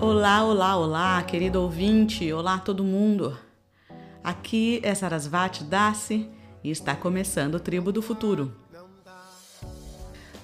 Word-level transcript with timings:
Olá, 0.00 0.44
olá, 0.44 0.76
olá, 0.76 1.22
querido 1.24 1.60
ouvinte, 1.60 2.32
olá 2.32 2.56
todo 2.56 2.84
mundo. 2.84 3.36
Aqui 4.22 4.80
é 4.84 4.94
Sarasvati 4.94 5.64
Dasi 5.64 6.30
e 6.62 6.70
está 6.70 6.94
começando 6.94 7.56
o 7.56 7.60
Tribo 7.60 7.90
do 7.90 8.00
Futuro. 8.00 8.52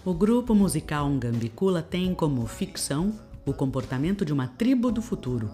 O 0.05 0.13
grupo 0.13 0.57
musical 0.57 1.09
Ngambicula 1.09 1.83
tem 1.83 2.13
como 2.17 2.45
ficção 2.49 3.13
o 3.47 3.53
comportamento 3.53 4.25
de 4.25 4.33
uma 4.33 4.49
tribo 4.49 4.91
do 4.91 5.01
futuro. 5.01 5.49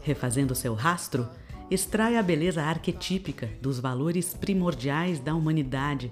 Refazendo 0.00 0.54
seu 0.54 0.72
rastro, 0.72 1.28
extrai 1.70 2.16
a 2.16 2.22
beleza 2.22 2.62
arquetípica 2.62 3.50
dos 3.60 3.78
valores 3.78 4.32
primordiais 4.32 5.20
da 5.20 5.34
humanidade, 5.34 6.10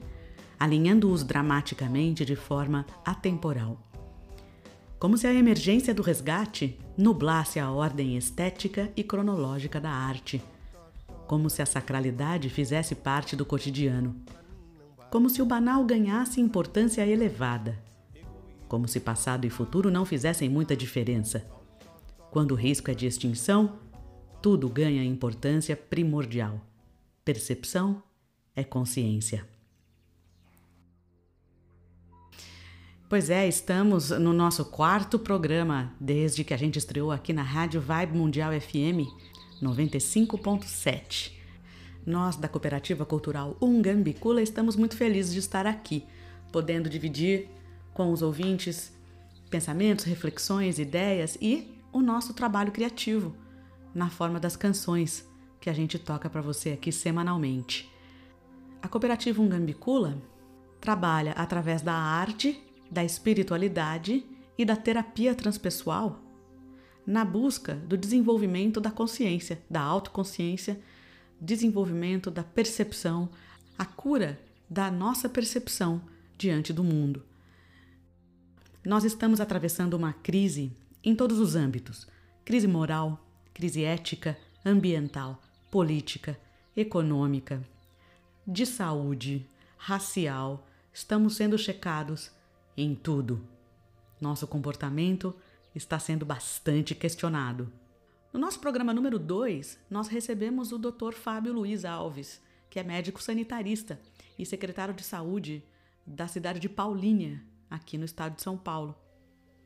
alinhando-os 0.61 1.25
dramaticamente 1.25 2.27
de 2.27 2.37
forma 2.37 2.85
atemporal. 3.07 3.86
Como 4.99 5.19
se 5.19 5.27
a 5.27 5.35
emergência 5.35 5.93
do 5.93 6.03
resgate 6.03 6.79
nublasse 6.97 7.61
a 7.61 7.71
ordem 7.71 8.17
estética 8.17 8.91
e 8.97 9.05
cronológica 9.05 9.79
da 9.79 9.91
arte. 9.91 10.43
Como 11.27 11.51
se 11.51 11.61
a 11.61 11.67
sacralidade 11.67 12.49
fizesse 12.49 12.95
parte 12.95 13.37
do 13.37 13.45
cotidiano. 13.45 14.17
Como 15.11 15.29
se 15.29 15.43
o 15.43 15.47
banal 15.47 15.85
ganhasse 15.85 16.41
importância 16.41 17.07
elevada. 17.07 17.79
Como 18.69 18.89
se 18.89 18.99
passado 18.99 19.47
e 19.47 19.51
futuro 19.51 19.91
não 19.91 20.07
fizessem 20.07 20.49
muita 20.49 20.75
diferença. 20.75 21.47
Quando 22.31 22.53
o 22.53 22.57
risco 22.57 22.91
é 22.91 22.95
de 22.95 23.07
extinção, 23.07 23.79
tudo 24.41 24.67
ganha 24.69 25.05
importância 25.05 25.77
primordial. 25.77 26.59
Percepção 27.23 28.03
é 28.55 28.65
consciência. 28.65 29.47
Pois 33.09 33.31
é, 33.31 33.47
estamos 33.47 34.11
no 34.11 34.33
nosso 34.33 34.65
quarto 34.65 35.17
programa 35.17 35.93
desde 36.01 36.43
que 36.43 36.53
a 36.53 36.57
gente 36.57 36.77
estreou 36.77 37.13
aqui 37.13 37.33
na 37.33 37.45
Rádio 37.45 37.81
Vibe 37.81 38.19
Mundial 38.19 38.51
FM 38.61 39.07
95.7. 39.63 41.31
Nós 42.05 42.35
da 42.35 42.49
Cooperativa 42.49 43.07
Cultural 43.07 43.57
Ungambicula 43.63 44.43
estamos 44.43 44.75
muito 44.75 44.97
felizes 44.97 45.33
de 45.33 45.39
estar 45.39 45.69
aqui, 45.69 46.05
podendo 46.51 46.91
dividir 46.91 47.49
com 47.95 48.11
os 48.11 48.23
ouvintes 48.23 48.93
pensamentos, 49.49 50.05
reflexões, 50.05 50.81
ideias 50.81 51.39
e 51.41 51.79
o 51.93 52.01
nosso 52.01 52.35
trabalho 52.35 52.73
criativo 52.73 53.37
na 53.95 54.11
forma 54.11 54.41
das 54.41 54.57
canções 54.57 55.25
que 55.61 55.71
a 55.71 55.73
gente 55.73 55.97
toca 55.97 56.29
para 56.29 56.43
você 56.43 56.71
aqui 56.71 56.91
semanalmente. 56.91 57.89
A 58.83 58.89
Cooperativa 58.89 59.41
Ungambicula 59.41 60.21
trabalha 60.81 61.31
através 61.35 61.83
da 61.83 61.95
arte 61.95 62.66
da 62.97 63.05
espiritualidade 63.05 64.25
e 64.57 64.65
da 64.65 64.75
terapia 64.75 65.35
transpessoal 65.35 66.19
na 67.07 67.27
busca 67.27 67.75
do 67.75 67.95
desenvolvimento 67.95 68.81
da 68.81 68.91
consciência, 68.91 69.63
da 69.69 69.83
autoconsciência, 69.83 70.81
desenvolvimento 71.39 72.31
da 72.31 72.43
percepção, 72.43 73.29
a 73.79 73.85
cura 73.85 74.41
da 74.69 74.91
nossa 74.91 75.29
percepção 75.29 76.01
diante 76.39 76.73
do 76.73 76.83
mundo. 76.83 77.23
Nós 78.83 79.05
estamos 79.05 79.43
atravessando 79.43 79.93
uma 79.93 80.15
crise 80.15 80.73
em 81.05 81.15
todos 81.15 81.39
os 81.39 81.55
âmbitos: 81.55 82.07
crise 82.47 82.67
moral, 82.67 83.23
crise 83.53 83.85
ética, 83.85 84.39
ambiental, 84.65 85.43
política, 85.71 86.41
econômica, 86.75 87.63
de 88.47 88.65
saúde, 88.65 89.47
racial. 89.77 90.67
Estamos 90.95 91.37
sendo 91.37 91.59
checados 91.59 92.35
em 92.77 92.95
tudo. 92.95 93.41
Nosso 94.21 94.47
comportamento 94.47 95.35
está 95.75 95.99
sendo 95.99 96.25
bastante 96.25 96.95
questionado. 96.95 97.71
No 98.33 98.41
nosso 98.41 98.61
programa 98.61 98.93
número 98.93 99.19
2, 99.19 99.79
nós 99.91 100.09
recebemos 100.09 100.73
o 100.73 100.79
Dr. 100.79 101.13
Fábio 101.13 101.53
Luiz 101.53 101.85
Alves, 101.85 102.41
que 102.69 102.79
é 102.79 102.83
médico 102.83 103.23
sanitarista 103.23 104.01
e 104.39 104.45
secretário 104.45 104.95
de 104.95 105.03
saúde 105.03 105.65
da 106.07 106.29
cidade 106.29 106.61
de 106.61 106.69
Paulínia, 106.69 107.43
aqui 107.71 107.97
no 107.97 108.05
estado 108.05 108.37
de 108.37 108.43
São 108.43 108.57
Paulo. 108.57 108.95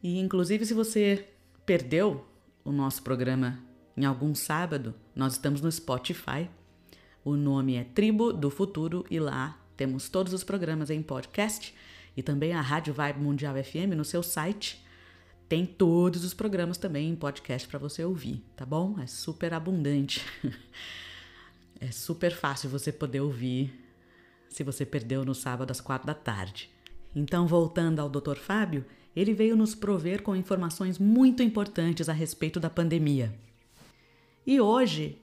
E 0.03 0.19
inclusive 0.19 0.65
se 0.65 0.75
você 0.75 1.29
perdeu 1.67 2.25
o 2.65 2.73
nosso 2.73 3.03
programa 3.03 3.59
em 3.97 4.05
algum 4.05 4.35
sábado, 4.35 4.95
nós 5.15 5.35
estamos 5.35 5.61
no 5.61 5.71
Spotify. 5.71 6.49
O 7.25 7.37
nome 7.37 7.75
é 7.75 7.85
Tribo 7.85 8.33
do 8.33 8.51
Futuro 8.51 9.05
e 9.11 9.19
lá 9.19 9.61
temos 9.77 10.09
todos 10.09 10.33
os 10.33 10.45
programas 10.45 10.91
em 10.91 11.03
podcast 11.03 11.75
e 12.17 12.23
também 12.23 12.53
a 12.53 12.61
Rádio 12.61 12.93
Vibe 12.93 13.21
Mundial 13.21 13.55
FM 13.55 13.95
no 13.97 14.05
seu 14.05 14.23
site. 14.23 14.85
Tem 15.49 15.67
todos 15.67 16.25
os 16.25 16.33
programas 16.33 16.79
também 16.79 17.09
em 17.09 17.17
podcast 17.17 17.67
para 17.67 17.79
você 17.79 18.05
ouvir, 18.05 18.45
tá 18.55 18.65
bom? 18.65 18.99
É 19.01 19.07
super 19.07 19.53
abundante. 19.53 20.25
é 21.81 21.91
super 21.91 22.33
fácil 22.33 22.71
você 22.71 22.93
poder 22.93 23.21
ouvir 23.21 23.73
se 24.49 24.63
você 24.63 24.85
perdeu 24.85 25.25
no 25.25 25.35
sábado 25.35 25.71
às 25.71 25.81
quatro 25.81 26.07
da 26.07 26.15
tarde. 26.15 26.71
Então, 27.15 27.47
voltando 27.47 28.01
ao 28.01 28.09
Dr. 28.09 28.37
Fábio, 28.37 28.85
ele 29.15 29.35
veio 29.35 29.57
nos 29.57 29.75
prover 29.75 30.23
com 30.23 30.37
informações 30.37 30.99
muito 30.99 31.43
importantes 31.43 32.09
a 32.09 32.13
respeito 32.13 32.61
da 32.61 32.71
pandemia. 32.71 33.35
E 34.47 34.61
hoje, 34.61 35.21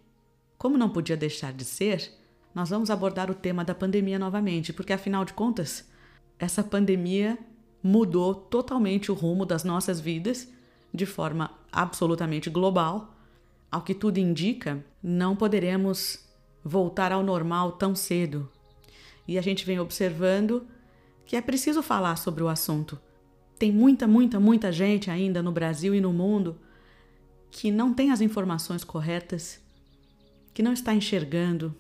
como 0.58 0.78
não 0.78 0.90
podia 0.90 1.16
deixar 1.16 1.54
de 1.54 1.64
ser, 1.64 2.12
nós 2.54 2.70
vamos 2.70 2.90
abordar 2.90 3.30
o 3.32 3.36
tema 3.36 3.64
da 3.64 3.76
pandemia 3.76 4.20
novamente, 4.20 4.74
porque 4.74 4.92
afinal 4.94 5.24
de 5.24 5.34
contas, 5.34 5.88
essa 6.40 6.64
pandemia 6.64 7.38
mudou 7.82 8.34
totalmente 8.34 9.12
o 9.12 9.16
rumo 9.16 9.46
das 9.46 9.64
nossas 9.64 10.00
vidas 10.00 10.52
de 10.94 11.06
forma 11.06 11.52
absolutamente 11.72 12.50
global. 12.50 13.16
Ao 13.72 13.82
que 13.82 13.94
tudo 13.94 14.18
indica, 14.18 14.84
não 15.02 15.36
poderemos 15.36 16.26
voltar 16.64 17.12
ao 17.12 17.24
normal 17.24 17.74
tão 17.74 17.96
cedo. 17.96 18.50
E 19.28 19.38
a 19.38 19.42
gente 19.42 19.66
vem 19.66 19.80
observando 19.80 20.68
que 21.26 21.36
é 21.36 21.42
preciso 21.42 21.82
falar 21.82 22.16
sobre 22.18 22.44
o 22.44 22.48
assunto. 22.48 23.00
Tem 23.60 23.72
muita, 23.72 24.08
muita, 24.08 24.40
muita 24.40 24.72
gente 24.72 25.10
ainda 25.10 25.42
no 25.42 25.52
Brasil 25.52 25.94
e 25.94 26.02
no 26.02 26.14
mundo 26.14 26.58
que 27.50 27.72
não 27.72 27.94
tem 27.94 28.12
as 28.12 28.22
informações 28.22 28.84
corretas, 28.84 29.60
que 30.54 30.62
não 30.62 30.74
está 30.74 30.94
enxergando, 30.94 31.76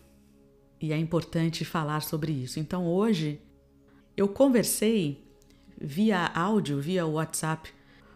e 0.80 0.94
é 0.94 0.98
importante 0.98 1.66
falar 1.66 2.02
sobre 2.02 2.32
isso. 2.32 2.60
Então 2.60 2.88
hoje 2.88 3.42
eu 4.18 4.28
conversei 4.28 5.24
via 5.80 6.26
áudio, 6.34 6.82
via 6.82 7.06
WhatsApp, 7.06 7.70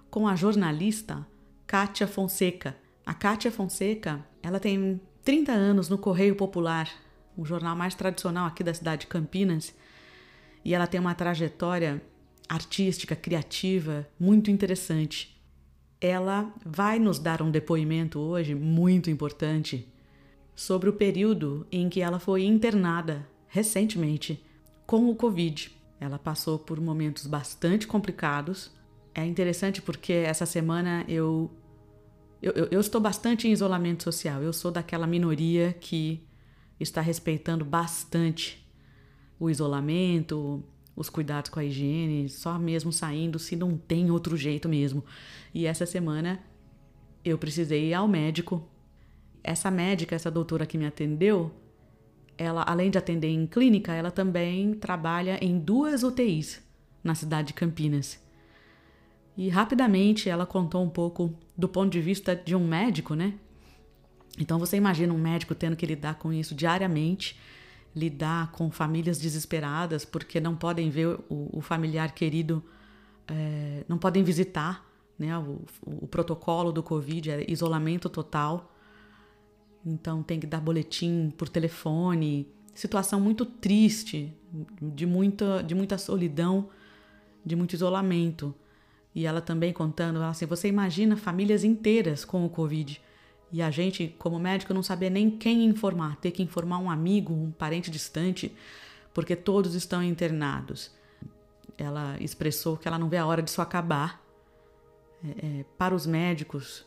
com 0.10 0.28
a 0.28 0.36
jornalista 0.36 1.26
Kátia 1.68 2.08
Fonseca. 2.08 2.76
A 3.06 3.14
Kátia 3.14 3.52
Fonseca, 3.52 4.26
ela 4.42 4.60
tem 4.60 5.00
30 5.24 5.52
anos 5.52 5.88
no 5.88 6.00
Correio 6.00 6.36
Popular, 6.36 6.90
o 7.38 7.46
jornal 7.46 7.76
mais 7.76 7.94
tradicional 7.94 8.48
aqui 8.48 8.64
da 8.64 8.74
cidade 8.74 9.02
de 9.02 9.08
Campinas, 9.08 9.76
e 10.66 10.74
ela 10.74 10.88
tem 10.88 11.00
uma 11.00 11.14
trajetória 11.14 12.02
artística, 12.50 13.16
criativa, 13.16 14.08
muito 14.20 14.50
interessante. 14.50 15.40
Ela 16.02 16.52
vai 16.66 16.98
nos 16.98 17.20
dar 17.20 17.44
um 17.44 17.52
depoimento 17.52 18.20
hoje 18.20 18.56
muito 18.56 19.12
importante 19.12 19.88
sobre 20.56 20.90
o 20.90 20.94
período 20.94 21.66
em 21.72 21.88
que 21.90 22.02
ela 22.02 22.20
foi 22.20 22.44
internada 22.44 23.28
recentemente 23.48 24.44
com 24.88 25.08
o 25.08 25.16
Covid. 25.16 25.81
Ela 26.02 26.18
passou 26.18 26.58
por 26.58 26.82
momentos 26.82 27.28
bastante 27.28 27.86
complicados. 27.86 28.72
É 29.14 29.24
interessante 29.24 29.84
porque 29.84 30.12
essa 30.12 30.48
semana 30.48 31.06
eu, 31.08 31.52
eu, 32.42 32.52
eu 32.72 32.82
estou 32.82 33.00
bastante 33.00 33.48
em 33.48 33.52
isolamento 33.52 34.04
social. 34.04 34.42
Eu 34.42 34.52
sou 34.52 34.72
daquela 34.72 35.06
minoria 35.06 35.74
que 35.80 36.28
está 36.80 37.02
respeitando 37.02 37.64
bastante 37.64 38.68
o 39.40 39.48
isolamento, 39.48 40.64
os 40.96 41.08
cuidados 41.08 41.52
com 41.52 41.60
a 41.60 41.66
higiene, 41.66 42.28
só 42.30 42.58
mesmo 42.58 42.92
saindo 42.92 43.38
se 43.38 43.56
não 43.56 43.78
tem 43.78 44.10
outro 44.10 44.36
jeito 44.36 44.68
mesmo. 44.68 45.06
E 45.54 45.68
essa 45.68 45.86
semana 45.86 46.40
eu 47.24 47.38
precisei 47.38 47.90
ir 47.90 47.94
ao 47.94 48.08
médico. 48.08 48.68
Essa 49.44 49.70
médica, 49.70 50.16
essa 50.16 50.32
doutora 50.32 50.66
que 50.66 50.80
me 50.80 50.86
atendeu, 50.88 51.52
ela, 52.42 52.64
além 52.64 52.90
de 52.90 52.98
atender 52.98 53.30
em 53.30 53.46
clínica, 53.46 53.94
ela 53.94 54.10
também 54.10 54.74
trabalha 54.74 55.38
em 55.44 55.60
duas 55.60 56.02
UTIs 56.02 56.62
na 57.04 57.14
cidade 57.14 57.50
de 57.50 57.54
Campinas. 57.54 58.20
E 59.38 59.48
rapidamente 59.48 60.28
ela 60.28 60.46
contou 60.46 60.84
um 60.84 60.90
pouco 60.90 61.34
do 61.56 61.70
ponto 61.70 61.92
de 61.92 62.02
vista 62.02 62.36
de 62.36 62.56
um 62.56 62.68
médico, 62.68 63.14
né? 63.14 63.36
Então 64.40 64.58
você 64.58 64.76
imagina 64.76 65.14
um 65.14 65.18
médico 65.18 65.54
tendo 65.54 65.76
que 65.76 65.86
lidar 65.86 66.16
com 66.16 66.34
isso 66.34 66.56
diariamente, 66.56 67.40
lidar 67.96 68.52
com 68.52 68.72
famílias 68.72 69.20
desesperadas 69.20 70.04
porque 70.04 70.40
não 70.40 70.56
podem 70.56 70.90
ver 70.90 71.20
o, 71.30 71.50
o 71.54 71.62
familiar 71.62 72.12
querido, 72.14 72.64
é, 73.28 73.84
não 73.88 73.98
podem 73.98 74.24
visitar, 74.24 74.84
né? 75.18 75.38
O, 75.38 75.62
o, 75.86 76.06
o 76.06 76.08
protocolo 76.08 76.72
do 76.72 76.82
Covid 76.82 77.32
é 77.32 77.46
isolamento 77.52 78.10
total. 78.10 78.74
Então 79.86 80.22
tem 80.22 80.40
que 80.40 80.48
dar 80.48 80.62
boletim 80.62 81.32
por 81.38 81.50
telefone. 81.50 82.48
Situação 82.74 83.20
muito 83.20 83.46
triste, 83.46 84.34
de 84.82 85.06
muita, 85.06 85.62
de 85.64 85.76
muita 85.76 85.98
solidão, 85.98 86.70
de 87.46 87.56
muito 87.56 87.74
isolamento. 87.74 88.54
E 89.14 89.26
ela 89.26 89.42
também 89.42 89.74
contando, 89.74 90.22
assim, 90.24 90.46
você 90.46 90.68
imagina 90.68 91.18
famílias 91.18 91.64
inteiras 91.64 92.24
com 92.24 92.46
o 92.46 92.50
Covid. 92.50 93.02
E 93.52 93.62
a 93.62 93.70
gente, 93.70 94.16
como 94.18 94.40
médico, 94.40 94.74
não 94.74 94.82
saber 94.82 95.10
nem 95.10 95.30
quem 95.30 95.66
informar, 95.66 96.16
ter 96.18 96.32
que 96.32 96.42
informar 96.42 96.78
um 96.78 96.90
amigo, 96.90 97.34
um 97.34 97.52
parente 97.52 97.92
distante, 97.92 98.56
porque 99.14 99.36
todos 99.36 99.76
estão 99.76 100.02
internados. 100.02 100.92
Ela 101.78 102.16
expressou 102.22 102.78
que 102.78 102.88
ela 102.88 102.98
não 102.98 103.10
vê 103.10 103.18
a 103.18 103.26
hora 103.26 103.42
disso 103.42 103.62
acabar. 103.62 104.22
É, 105.24 105.46
é, 105.46 105.66
para 105.78 105.94
os 105.94 106.06
médicos, 106.06 106.86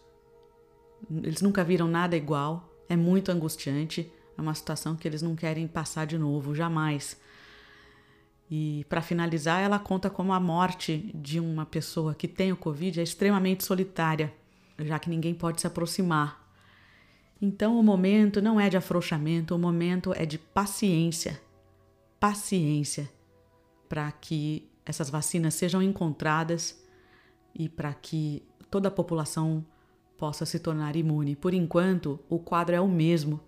eles 1.11 1.43
nunca 1.43 1.63
viram 1.63 1.87
nada 1.87 2.17
igual, 2.17 2.74
é 2.89 2.97
muito 2.97 3.31
angustiante, 3.31 4.11
é 4.37 4.41
uma 4.41 4.55
situação 4.55 4.97
que 4.97 5.07
eles 5.07 5.23
não 5.23 5.37
querem 5.37 5.67
passar 5.67 6.07
de 6.07 6.19
novo, 6.19 6.55
jamais. 6.55 7.21
E 8.51 8.85
para 8.89 9.01
finalizar, 9.01 9.63
ela 9.63 9.79
conta 9.79 10.11
como 10.11 10.33
a 10.33 10.41
morte 10.41 11.11
de 11.15 11.41
uma 11.41 11.65
pessoa 11.65 12.15
que 12.15 12.29
tem 12.29 12.53
o 12.53 12.57
Covid 12.57 13.01
é 13.01 13.03
extremamente 13.03 13.65
solitária, 13.65 14.33
já 14.79 14.99
que 14.99 15.09
ninguém 15.09 15.35
pode 15.35 15.61
se 15.61 15.67
aproximar. 15.67 16.45
Então 17.41 17.79
o 17.79 17.83
momento 17.83 18.41
não 18.41 18.61
é 18.61 18.69
de 18.69 18.77
afrouxamento, 18.77 19.55
o 19.55 19.59
momento 19.59 20.13
é 20.15 20.25
de 20.25 20.39
paciência. 20.39 21.41
Paciência 22.21 23.11
para 23.89 24.11
que 24.13 24.69
essas 24.85 25.11
vacinas 25.11 25.55
sejam 25.55 25.83
encontradas 25.83 26.83
e 27.55 27.69
para 27.69 27.93
que 27.95 28.43
toda 28.71 28.89
a 28.89 28.91
população 28.91 29.65
possa 30.25 30.47
se 30.47 30.59
tornar 30.59 30.97
imune. 30.97 31.37
Por 31.37 31.53
enquanto, 31.53 32.19
o 32.31 32.39
quadro 32.39 32.75
é 32.75 32.81
o 32.81 32.89
mesmo. 32.89 33.43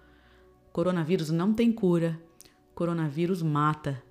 Coronavírus 0.75 1.31
não 1.31 1.55
tem 1.55 1.73
cura. 1.73 2.20
Coronavírus 2.75 3.40
mata. 3.40 4.02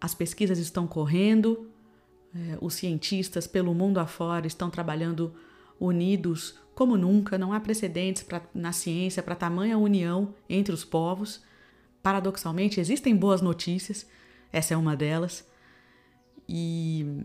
As 0.00 0.16
pesquisas 0.16 0.58
estão 0.58 0.84
correndo, 0.84 1.70
é, 2.34 2.58
os 2.60 2.74
cientistas 2.74 3.46
pelo 3.46 3.72
mundo 3.72 3.98
afora 3.98 4.48
estão 4.48 4.68
trabalhando 4.68 5.32
unidos 5.78 6.58
como 6.74 6.96
nunca, 6.96 7.38
não 7.38 7.52
há 7.52 7.60
precedentes 7.60 8.24
pra, 8.24 8.42
na 8.52 8.72
ciência 8.72 9.22
para 9.22 9.36
tamanha 9.36 9.78
união 9.78 10.34
entre 10.48 10.74
os 10.74 10.84
povos. 10.84 11.40
Paradoxalmente, 12.02 12.80
existem 12.80 13.14
boas 13.14 13.40
notícias, 13.40 14.08
essa 14.50 14.74
é 14.74 14.76
uma 14.76 14.96
delas. 14.96 15.48
E 16.48 17.24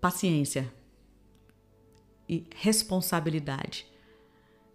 paciência 0.00 0.72
e 2.32 2.46
responsabilidade. 2.56 3.86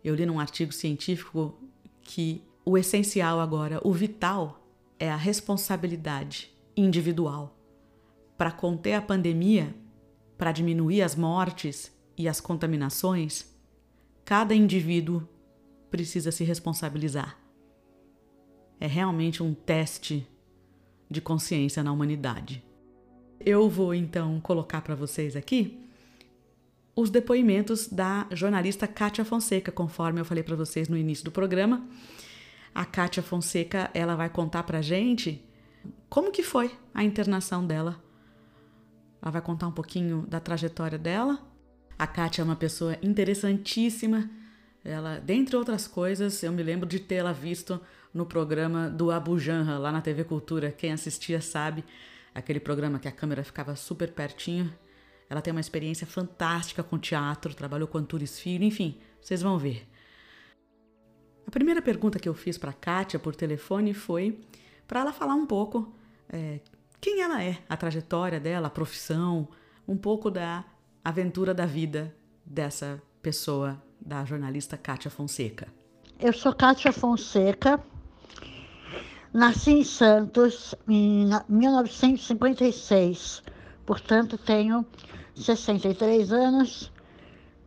Eu 0.04 0.13
li 0.13 0.27
num 0.27 0.39
artigo 0.39 0.71
científico 0.71 1.57
que 2.04 2.44
o 2.63 2.77
essencial 2.77 3.39
agora, 3.39 3.81
o 3.83 3.92
vital, 3.92 4.63
é 5.00 5.09
a 5.09 5.15
responsabilidade 5.15 6.56
individual. 6.75 7.57
Para 8.38 8.51
conter 8.51 8.94
a 8.94 9.01
pandemia, 9.01 9.74
para 10.38 10.51
diminuir 10.51 11.01
as 11.01 11.15
mortes 11.15 11.92
e 12.15 12.27
as 12.27 12.39
contaminações, 12.39 13.51
cada 14.24 14.54
indivíduo 14.54 15.27
precisa 15.89 16.31
se 16.31 16.44
responsabilizar. 16.44 17.39
É 18.80 18.86
realmente 18.86 19.42
um 19.42 19.56
teste 19.56 20.27
de 21.09 21.19
consciência 21.21 21.83
na 21.83 21.92
humanidade. 21.92 22.63
Eu 23.39 23.68
vou 23.68 23.95
então 23.95 24.39
colocar 24.42 24.81
para 24.81 24.94
vocês 24.94 25.36
aqui 25.36 25.86
os 26.97 27.11
depoimentos 27.11 27.88
da 27.88 28.25
jornalista 28.31 28.88
Kátia 28.88 29.23
Fonseca, 29.23 29.71
conforme 29.71 30.19
eu 30.19 30.25
falei 30.25 30.41
para 30.41 30.55
vocês 30.55 30.89
no 30.89 30.97
início 30.97 31.23
do 31.23 31.31
programa. 31.31 31.88
A 32.73 32.83
Kátia 32.85 33.21
Fonseca, 33.21 33.91
ela 33.94 34.15
vai 34.15 34.31
contar 34.31 34.63
pra 34.63 34.81
gente 34.81 35.45
como 36.09 36.31
que 36.31 36.41
foi 36.41 36.71
a 36.95 37.03
internação 37.03 37.63
dela. 37.63 38.03
Ela 39.21 39.29
vai 39.29 39.41
contar 39.44 39.67
um 39.67 39.71
pouquinho 39.71 40.25
da 40.27 40.39
trajetória 40.39 40.97
dela. 40.97 41.39
A 41.99 42.07
Kátia 42.07 42.41
é 42.41 42.45
uma 42.45 42.55
pessoa 42.55 42.97
interessantíssima. 43.03 44.27
Ela, 44.83 45.19
dentre 45.19 45.55
outras 45.55 45.88
coisas, 45.88 46.41
eu 46.41 46.51
me 46.51 46.63
lembro 46.63 46.89
de 46.89 46.99
tê-la 46.99 47.31
visto 47.31 47.79
no 48.11 48.25
programa 48.25 48.89
do 48.89 49.11
Abu 49.11 49.38
Janra, 49.38 49.77
lá 49.77 49.91
na 49.91 50.01
TV 50.01 50.23
Cultura. 50.23 50.71
Quem 50.71 50.94
assistia 50.94 51.41
sabe, 51.41 51.85
aquele 52.33 52.59
programa 52.59 52.97
que 52.97 53.07
a 53.07 53.11
câmera 53.11 53.44
ficava 53.44 53.75
super 53.75 54.11
pertinho. 54.13 54.73
Ela 55.29 55.41
tem 55.41 55.51
uma 55.51 55.62
experiência 55.62 56.07
fantástica 56.07 56.81
com 56.83 56.97
teatro, 56.97 57.53
trabalhou 57.53 57.88
com 57.88 57.97
Antunes 57.97 58.39
Filho, 58.39 58.63
enfim, 58.63 58.97
vocês 59.21 59.41
vão 59.41 59.57
ver. 59.57 59.88
A 61.45 61.51
primeira 61.51 61.81
pergunta 61.81 62.19
que 62.19 62.27
eu 62.27 62.33
fiz 62.33 62.57
para 62.57 62.74
Kátia 62.74 63.19
por 63.19 63.35
telefone 63.35 63.94
foi 63.94 64.39
para 64.88 65.01
ela 65.01 65.13
falar 65.13 65.33
um 65.33 65.45
pouco 65.45 65.94
é, 66.29 66.59
quem 67.00 67.21
ela 67.21 67.41
é, 67.41 67.57
a 67.69 67.77
trajetória 67.77 68.39
dela, 68.39 68.68
a 68.68 68.71
profissão, 68.71 69.47
um 69.88 69.95
pouco 69.97 70.29
da 70.29 70.65
aventura 71.03 71.53
da 71.53 71.65
vida 71.65 72.13
dessa 72.45 73.01
pessoa, 73.21 73.81
da 74.00 74.25
jornalista 74.25 74.77
Kátia 74.77 75.09
Fonseca. 75.09 75.68
Eu 76.19 76.33
sou 76.33 76.53
Kátia 76.53 76.91
Fonseca, 76.91 77.81
nasci 79.33 79.71
em 79.71 79.83
Santos 79.83 80.75
em 80.88 81.30
1956, 81.47 83.44
portanto 83.85 84.38
tenho 84.38 84.85
63 85.43 86.31
anos. 86.31 86.91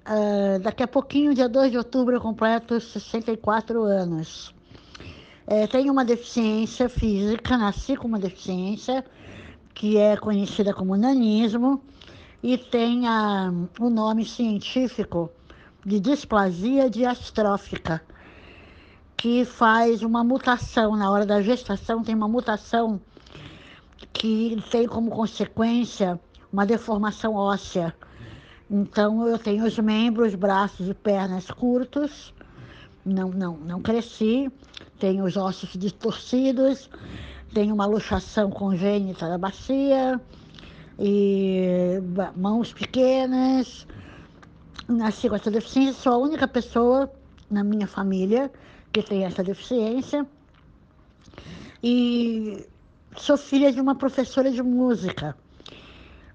Uh, 0.06 0.58
daqui 0.61 0.82
a 0.82 0.88
pouquinho, 0.88 1.34
dia 1.34 1.49
2 1.49 1.70
de 1.70 1.78
outubro, 1.78 2.17
eu 2.17 2.20
completo 2.20 2.81
64 2.81 3.82
anos. 3.82 4.55
É, 5.46 5.67
tenho 5.67 5.93
uma 5.93 6.05
deficiência 6.05 6.88
física, 6.88 7.58
nasci 7.58 7.96
com 7.96 8.06
uma 8.06 8.20
deficiência 8.20 9.05
que 9.75 9.96
é 9.96 10.17
conhecida 10.17 10.72
como 10.72 10.96
nanismo 10.96 11.82
e 12.43 12.56
tem 12.56 13.02
o 13.78 13.90
nome 13.90 14.25
científico 14.25 15.31
de 15.84 15.99
displasia 15.99 16.88
diastrófica, 16.88 18.00
que 19.17 19.44
faz 19.44 20.02
uma 20.02 20.22
mutação 20.22 20.94
na 20.94 21.11
hora 21.11 21.26
da 21.26 21.43
gestação, 21.43 22.02
tem 22.02 22.14
uma 22.14 22.28
mutação 22.28 23.00
que 24.12 24.62
tem 24.70 24.87
como 24.87 25.11
consequência 25.11 26.20
uma 26.52 26.67
deformação 26.67 27.35
óssea. 27.35 27.94
Então 28.70 29.26
eu 29.26 29.38
tenho 29.38 29.64
os 29.64 29.79
membros, 29.79 30.35
braços 30.35 30.88
e 30.88 30.94
pernas 30.94 31.50
curtos 31.50 32.32
não, 33.05 33.31
não, 33.31 33.56
não 33.56 33.81
cresci, 33.81 34.50
tenho 34.99 35.25
os 35.25 35.37
ossos 35.37 35.70
distorcidos, 35.75 36.91
tenho 37.52 37.75
uma 37.75 37.87
luxação 37.87 38.50
congênita 38.50 39.29
da 39.29 39.38
bacia, 39.38 40.20
e 40.99 41.99
mãos 42.36 42.72
pequenas. 42.72 43.86
Nasci 44.86 45.29
com 45.29 45.36
essa 45.36 45.51
deficiência, 45.51 45.94
sou 45.94 46.13
a 46.13 46.19
única 46.19 46.48
pessoa 46.48 47.10
na 47.51 47.63
minha 47.65 47.86
família 47.86 48.51
que 48.93 49.03
tem 49.03 49.25
essa 49.25 49.43
deficiência. 49.43 50.27
E 51.82 52.67
sou 53.17 53.36
filha 53.36 53.72
de 53.72 53.81
uma 53.81 53.94
professora 53.94 54.51
de 54.51 54.63
música. 54.63 55.36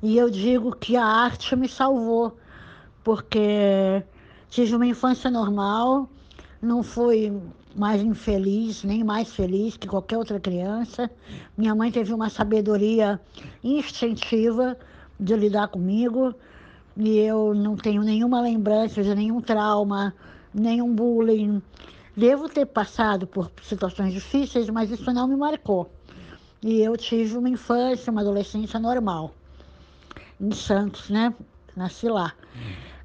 E 0.01 0.17
eu 0.17 0.29
digo 0.29 0.75
que 0.75 0.95
a 0.95 1.05
arte 1.05 1.55
me 1.55 1.67
salvou, 1.67 2.37
porque 3.03 4.03
tive 4.49 4.75
uma 4.75 4.85
infância 4.85 5.29
normal, 5.29 6.09
não 6.61 6.83
fui 6.83 7.31
mais 7.75 8.01
infeliz, 8.01 8.83
nem 8.83 9.03
mais 9.03 9.33
feliz 9.33 9.75
que 9.77 9.87
qualquer 9.87 10.17
outra 10.17 10.39
criança. 10.39 11.09
Minha 11.57 11.75
mãe 11.75 11.91
teve 11.91 12.13
uma 12.13 12.29
sabedoria 12.29 13.19
instintiva 13.63 14.77
de 15.19 15.35
lidar 15.35 15.67
comigo 15.67 16.33
e 16.95 17.17
eu 17.17 17.53
não 17.53 17.75
tenho 17.75 18.01
nenhuma 18.01 18.41
lembrança 18.41 19.03
de 19.03 19.13
nenhum 19.13 19.41
trauma, 19.41 20.13
nenhum 20.53 20.93
bullying. 20.93 21.61
Devo 22.15 22.47
ter 22.47 22.65
passado 22.65 23.27
por 23.27 23.51
situações 23.61 24.13
difíceis, 24.13 24.69
mas 24.69 24.89
isso 24.89 25.11
não 25.11 25.27
me 25.27 25.35
marcou. 25.35 25.91
E 26.63 26.81
eu 26.81 26.95
tive 26.95 27.37
uma 27.37 27.49
infância, 27.49 28.09
uma 28.09 28.21
adolescência 28.21 28.79
normal. 28.79 29.33
Em 30.39 30.51
Santos, 30.51 31.09
né? 31.09 31.33
Nasci 31.75 32.07
lá. 32.07 32.33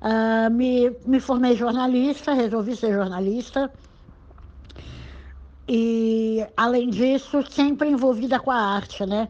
Uh, 0.00 0.50
me, 0.50 0.90
me 1.06 1.20
formei 1.20 1.56
jornalista, 1.56 2.32
resolvi 2.32 2.75
ser 2.75 2.92
jornalista. 2.92 3.70
E, 5.68 6.44
além 6.56 6.90
disso, 6.90 7.44
sempre 7.49 7.88
envolvida 7.88 8.40
com 8.40 8.50
a 8.50 8.56
arte, 8.56 9.06
né? 9.06 9.28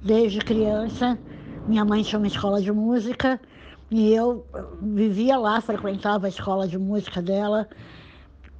Desde 0.00 0.38
criança, 0.40 1.18
minha 1.66 1.84
mãe 1.84 2.02
tinha 2.02 2.18
uma 2.18 2.26
escola 2.26 2.62
de 2.62 2.72
música 2.72 3.40
e 3.90 4.10
eu 4.14 4.46
vivia 4.80 5.36
lá, 5.36 5.60
frequentava 5.60 6.26
a 6.26 6.30
escola 6.30 6.66
de 6.66 6.78
música 6.78 7.20
dela. 7.20 7.68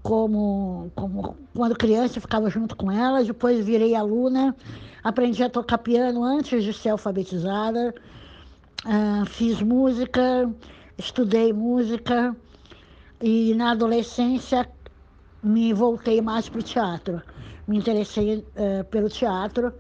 Como, 0.03 0.91
como 0.95 1.37
quando 1.55 1.75
criança, 1.75 2.21
ficava 2.21 2.51
junto 2.51 2.77
com 2.77 2.91
ela. 2.91 3.25
Depois 3.25 3.65
virei 3.65 3.95
aluna, 3.95 4.55
aprendi 5.03 5.43
a 5.43 5.49
tocar 5.49 5.79
piano 5.79 6.23
antes 6.23 6.63
de 6.63 6.73
ser 6.73 6.91
alfabetizada. 6.91 7.95
Uh, 8.85 9.25
fiz 9.27 9.63
música, 9.63 10.53
estudei 10.99 11.53
música 11.53 12.37
e 13.21 13.55
na 13.55 13.71
adolescência 13.71 14.69
me 15.41 15.73
voltei 15.73 16.21
mais 16.21 16.49
para 16.49 16.59
o 16.59 16.63
teatro. 16.65 17.23
Me 17.69 17.79
interessei 17.79 18.39
uh, 18.39 18.85
pelo 18.91 19.09
teatro. 19.09 19.73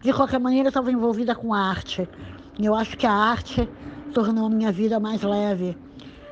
De 0.00 0.12
qualquer 0.12 0.38
maneira, 0.38 0.68
estava 0.68 0.92
envolvida 0.92 1.34
com 1.34 1.52
arte. 1.52 2.08
Eu 2.56 2.76
acho 2.76 2.96
que 2.96 3.06
a 3.06 3.12
arte 3.12 3.68
tornou 4.12 4.48
minha 4.48 4.70
vida 4.70 5.00
mais 5.00 5.22
leve 5.22 5.76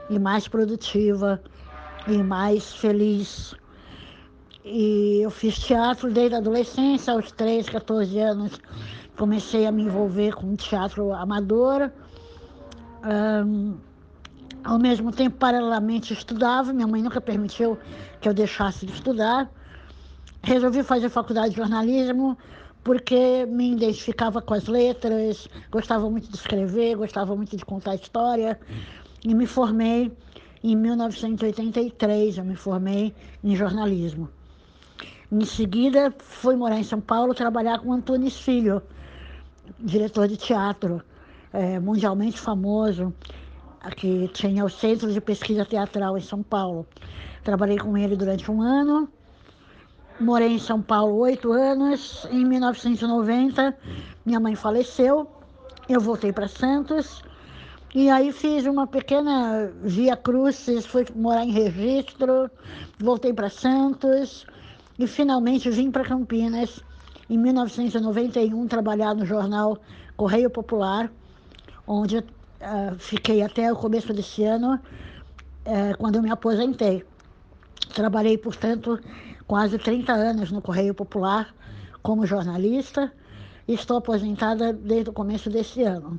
e 0.08 0.16
mais 0.16 0.46
produtiva 0.46 1.42
e 2.06 2.22
mais 2.22 2.72
feliz. 2.72 3.52
E 4.64 5.22
eu 5.22 5.30
fiz 5.30 5.58
teatro 5.58 6.08
desde 6.08 6.36
a 6.36 6.38
adolescência, 6.38 7.14
aos 7.14 7.32
13, 7.32 7.68
14 7.68 8.16
anos, 8.20 8.60
comecei 9.16 9.66
a 9.66 9.72
me 9.72 9.82
envolver 9.82 10.36
com 10.36 10.54
teatro 10.54 11.12
amador. 11.12 11.90
Um, 13.04 13.76
ao 14.64 14.78
mesmo 14.78 15.10
tempo, 15.10 15.36
paralelamente, 15.36 16.12
estudava. 16.12 16.72
Minha 16.72 16.86
mãe 16.86 17.02
nunca 17.02 17.20
permitiu 17.20 17.78
que 18.20 18.28
eu 18.28 18.34
deixasse 18.34 18.86
de 18.86 18.92
estudar. 18.92 19.50
Resolvi 20.42 20.82
fazer 20.82 21.08
faculdade 21.08 21.50
de 21.50 21.56
jornalismo 21.56 22.36
porque 22.84 23.46
me 23.46 23.72
identificava 23.72 24.42
com 24.42 24.54
as 24.54 24.66
letras, 24.66 25.48
gostava 25.70 26.10
muito 26.10 26.28
de 26.28 26.36
escrever, 26.36 26.96
gostava 26.96 27.34
muito 27.36 27.56
de 27.56 27.64
contar 27.64 27.94
história 27.94 28.58
e 29.24 29.34
me 29.34 29.46
formei 29.46 30.12
em 30.64 30.76
1983, 30.76 32.38
eu 32.38 32.44
me 32.44 32.56
formei 32.56 33.14
em 33.42 33.54
jornalismo. 33.54 34.28
Em 35.30 35.44
seguida, 35.44 36.14
fui 36.18 36.56
morar 36.56 36.78
em 36.78 36.84
São 36.84 37.00
Paulo 37.00 37.34
trabalhar 37.34 37.78
com 37.78 37.92
Antunes 37.92 38.38
Filho, 38.38 38.82
diretor 39.78 40.28
de 40.28 40.36
teatro, 40.36 41.02
é, 41.52 41.78
mundialmente 41.78 42.38
famoso, 42.38 43.12
que 43.96 44.28
tinha 44.28 44.64
o 44.64 44.70
Centro 44.70 45.12
de 45.12 45.20
Pesquisa 45.20 45.64
Teatral 45.64 46.16
em 46.16 46.20
São 46.20 46.42
Paulo. 46.42 46.86
Trabalhei 47.42 47.78
com 47.78 47.96
ele 47.96 48.16
durante 48.16 48.50
um 48.50 48.62
ano, 48.62 49.08
morei 50.20 50.52
em 50.52 50.58
São 50.58 50.80
Paulo 50.80 51.16
oito 51.16 51.52
anos. 51.52 52.26
Em 52.30 52.44
1990, 52.44 53.76
minha 54.24 54.38
mãe 54.38 54.54
faleceu, 54.54 55.28
eu 55.88 56.00
voltei 56.00 56.32
para 56.32 56.48
Santos. 56.48 57.22
E 57.94 58.08
aí 58.08 58.32
fiz 58.32 58.64
uma 58.64 58.86
pequena 58.86 59.70
via 59.82 60.16
crucis, 60.16 60.86
fui 60.86 61.04
morar 61.14 61.44
em 61.44 61.50
registro, 61.50 62.50
voltei 62.98 63.34
para 63.34 63.50
Santos 63.50 64.46
e 64.98 65.06
finalmente 65.06 65.68
vim 65.68 65.90
para 65.90 66.02
Campinas 66.02 66.82
em 67.28 67.36
1991 67.36 68.66
trabalhar 68.66 69.14
no 69.14 69.26
jornal 69.26 69.78
Correio 70.16 70.48
Popular, 70.48 71.12
onde 71.86 72.18
uh, 72.18 72.24
fiquei 72.98 73.42
até 73.42 73.72
o 73.72 73.76
começo 73.76 74.12
desse 74.12 74.44
ano, 74.44 74.74
uh, 74.74 75.98
quando 75.98 76.16
eu 76.16 76.22
me 76.22 76.30
aposentei. 76.30 77.04
Trabalhei, 77.94 78.38
portanto, 78.38 78.98
quase 79.46 79.78
30 79.78 80.12
anos 80.12 80.50
no 80.50 80.62
Correio 80.62 80.94
Popular 80.94 81.54
como 82.02 82.26
jornalista 82.26 83.12
e 83.66 83.74
estou 83.74 83.98
aposentada 83.98 84.72
desde 84.72 85.10
o 85.10 85.12
começo 85.12 85.50
desse 85.50 85.82
ano. 85.82 86.18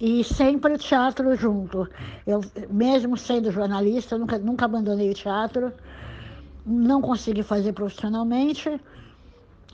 E 0.00 0.22
sempre 0.22 0.74
o 0.74 0.78
teatro 0.78 1.34
junto. 1.36 1.88
Eu, 2.26 2.40
mesmo 2.70 3.16
sendo 3.16 3.50
jornalista, 3.50 4.16
nunca, 4.16 4.38
nunca 4.38 4.64
abandonei 4.64 5.10
o 5.10 5.14
teatro, 5.14 5.72
não 6.64 7.00
consegui 7.00 7.42
fazer 7.42 7.72
profissionalmente, 7.72 8.80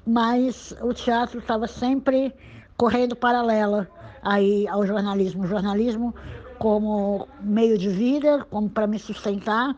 mas 0.06 0.74
o 0.80 0.94
teatro 0.94 1.40
estava 1.40 1.66
sempre 1.66 2.32
correndo 2.76 3.14
paralela 3.14 3.88
aí 4.24 4.66
ao 4.66 4.86
jornalismo. 4.86 5.44
O 5.44 5.46
jornalismo 5.46 6.14
como 6.58 7.28
meio 7.40 7.76
de 7.76 7.88
vida, 7.88 8.44
como 8.50 8.68
para 8.70 8.86
me 8.86 8.98
sustentar, 8.98 9.76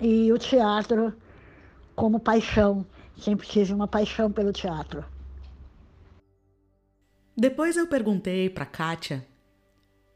e 0.00 0.32
o 0.32 0.38
teatro 0.38 1.14
como 1.94 2.18
paixão. 2.18 2.84
Sempre 3.16 3.46
tive 3.46 3.72
uma 3.72 3.86
paixão 3.86 4.30
pelo 4.30 4.52
teatro. 4.52 5.04
Depois 7.36 7.76
eu 7.76 7.86
perguntei 7.86 8.50
para 8.50 8.66
Kátia 8.66 9.24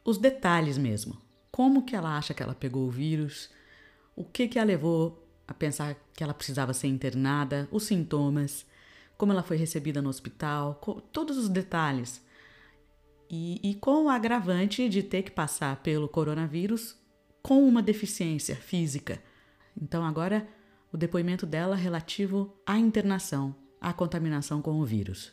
os 0.04 0.18
detalhes 0.18 0.78
mesmo. 0.78 1.16
Como 1.50 1.84
que 1.84 1.94
ela 1.94 2.16
acha 2.16 2.34
que 2.34 2.42
ela 2.42 2.54
pegou 2.54 2.86
o 2.86 2.90
vírus? 2.90 3.50
O 4.16 4.24
que 4.24 4.48
que 4.48 4.58
a 4.58 4.64
levou 4.64 5.24
a 5.46 5.54
pensar 5.54 5.96
que 6.14 6.22
ela 6.22 6.34
precisava 6.34 6.72
ser 6.72 6.88
internada? 6.88 7.68
Os 7.70 7.84
sintomas? 7.84 8.66
Como 9.16 9.32
ela 9.32 9.42
foi 9.42 9.56
recebida 9.56 10.00
no 10.00 10.08
hospital? 10.08 10.80
Todos 11.12 11.36
os 11.36 11.48
detalhes. 11.48 12.24
E, 13.30 13.60
e 13.62 13.74
com 13.74 14.04
o 14.04 14.08
agravante 14.08 14.88
de 14.88 15.02
ter 15.02 15.22
que 15.22 15.30
passar 15.30 15.76
pelo 15.82 16.08
coronavírus 16.08 16.96
com 17.42 17.66
uma 17.66 17.82
deficiência 17.82 18.56
física. 18.56 19.22
Então 19.80 20.04
agora 20.04 20.48
o 20.92 20.96
depoimento 20.96 21.44
dela 21.44 21.76
relativo 21.76 22.54
à 22.66 22.78
internação, 22.78 23.54
à 23.80 23.92
contaminação 23.92 24.62
com 24.62 24.80
o 24.80 24.84
vírus. 24.84 25.32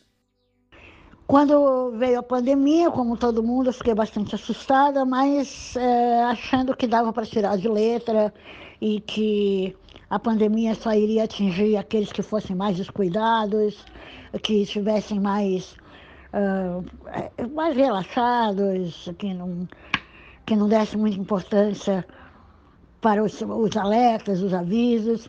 Quando 1.26 1.90
veio 1.98 2.20
a 2.20 2.22
pandemia, 2.22 2.88
como 2.90 3.16
todo 3.16 3.42
mundo, 3.42 3.70
eu 3.70 3.72
fiquei 3.72 3.94
bastante 3.94 4.34
assustada, 4.34 5.04
mas 5.04 5.74
é, 5.74 6.22
achando 6.22 6.76
que 6.76 6.86
dava 6.86 7.12
para 7.12 7.26
tirar 7.26 7.56
de 7.58 7.68
letra 7.68 8.32
e 8.80 9.00
que 9.00 9.76
a 10.08 10.20
pandemia 10.20 10.74
só 10.76 10.92
iria 10.92 11.24
atingir 11.24 11.76
aqueles 11.76 12.12
que 12.12 12.22
fossem 12.22 12.54
mais 12.54 12.76
descuidados, 12.76 13.84
que 14.40 14.62
estivessem 14.62 15.18
mais, 15.18 15.74
uh, 16.32 17.48
mais 17.54 17.76
relaxados, 17.76 19.10
que 19.18 19.32
não, 19.34 19.68
que 20.44 20.56
não 20.56 20.68
dessem 20.68 20.98
muita 20.98 21.18
importância 21.18 22.06
para 23.00 23.22
os, 23.22 23.40
os 23.40 23.76
alertas, 23.76 24.42
os 24.42 24.52
avisos. 24.52 25.28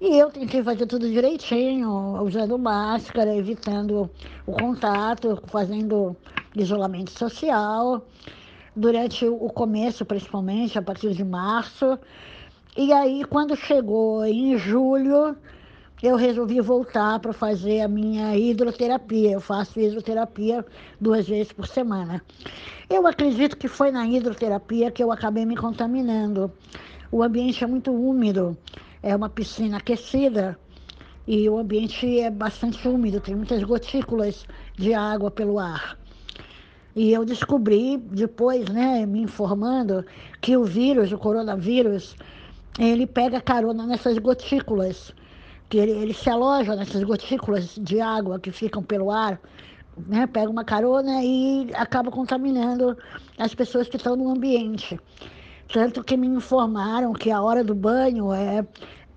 E 0.00 0.18
eu 0.18 0.30
tentei 0.30 0.62
fazer 0.64 0.86
tudo 0.86 1.08
direitinho, 1.08 2.20
usando 2.22 2.58
máscara, 2.58 3.34
evitando 3.36 4.10
o 4.44 4.52
contato, 4.52 5.40
fazendo 5.46 6.16
isolamento 6.56 7.12
social, 7.12 8.04
durante 8.74 9.24
o 9.26 9.48
começo, 9.48 10.04
principalmente, 10.04 10.76
a 10.78 10.82
partir 10.82 11.14
de 11.14 11.24
março. 11.24 11.98
E 12.76 12.92
aí, 12.92 13.24
quando 13.24 13.54
chegou 13.54 14.24
em 14.24 14.58
julho, 14.58 15.36
eu 16.02 16.16
resolvi 16.16 16.60
voltar 16.60 17.18
para 17.20 17.32
fazer 17.32 17.80
a 17.80 17.88
minha 17.88 18.36
hidroterapia. 18.36 19.32
Eu 19.32 19.40
faço 19.40 19.78
hidroterapia 19.78 20.64
duas 21.00 21.28
vezes 21.28 21.52
por 21.52 21.66
semana. 21.66 22.22
Eu 22.90 23.06
acredito 23.06 23.56
que 23.56 23.68
foi 23.68 23.90
na 23.90 24.06
hidroterapia 24.06 24.90
que 24.90 25.02
eu 25.02 25.12
acabei 25.12 25.46
me 25.46 25.56
contaminando 25.56 26.52
o 27.12 27.22
ambiente 27.22 27.62
é 27.62 27.66
muito 27.66 27.92
úmido, 27.92 28.56
é 29.02 29.14
uma 29.14 29.28
piscina 29.28 29.76
aquecida 29.76 30.58
e 31.28 31.46
o 31.46 31.58
ambiente 31.58 32.18
é 32.18 32.30
bastante 32.30 32.88
úmido, 32.88 33.20
tem 33.20 33.34
muitas 33.34 33.62
gotículas 33.62 34.46
de 34.76 34.94
água 34.94 35.30
pelo 35.30 35.58
ar. 35.58 35.98
E 36.96 37.12
eu 37.12 37.26
descobri 37.26 37.98
depois, 37.98 38.66
né, 38.70 39.04
me 39.04 39.20
informando, 39.20 40.02
que 40.40 40.56
o 40.56 40.64
vírus, 40.64 41.12
o 41.12 41.18
coronavírus, 41.18 42.16
ele 42.78 43.06
pega 43.06 43.42
carona 43.42 43.86
nessas 43.86 44.16
gotículas, 44.16 45.14
que 45.72 45.78
ele, 45.78 45.92
ele 45.92 46.12
se 46.12 46.28
aloja 46.28 46.76
nessas 46.76 47.02
gotículas 47.02 47.76
de 47.80 47.98
água 47.98 48.38
que 48.38 48.52
ficam 48.52 48.82
pelo 48.82 49.10
ar, 49.10 49.40
né, 50.06 50.26
pega 50.26 50.50
uma 50.50 50.66
carona 50.66 51.24
e 51.24 51.70
acaba 51.72 52.10
contaminando 52.10 52.94
as 53.38 53.54
pessoas 53.54 53.88
que 53.88 53.96
estão 53.96 54.14
no 54.14 54.28
ambiente. 54.28 55.00
Tanto 55.72 56.04
que 56.04 56.14
me 56.14 56.26
informaram 56.26 57.14
que 57.14 57.30
a 57.30 57.40
hora 57.40 57.64
do 57.64 57.74
banho 57.74 58.34
é 58.34 58.66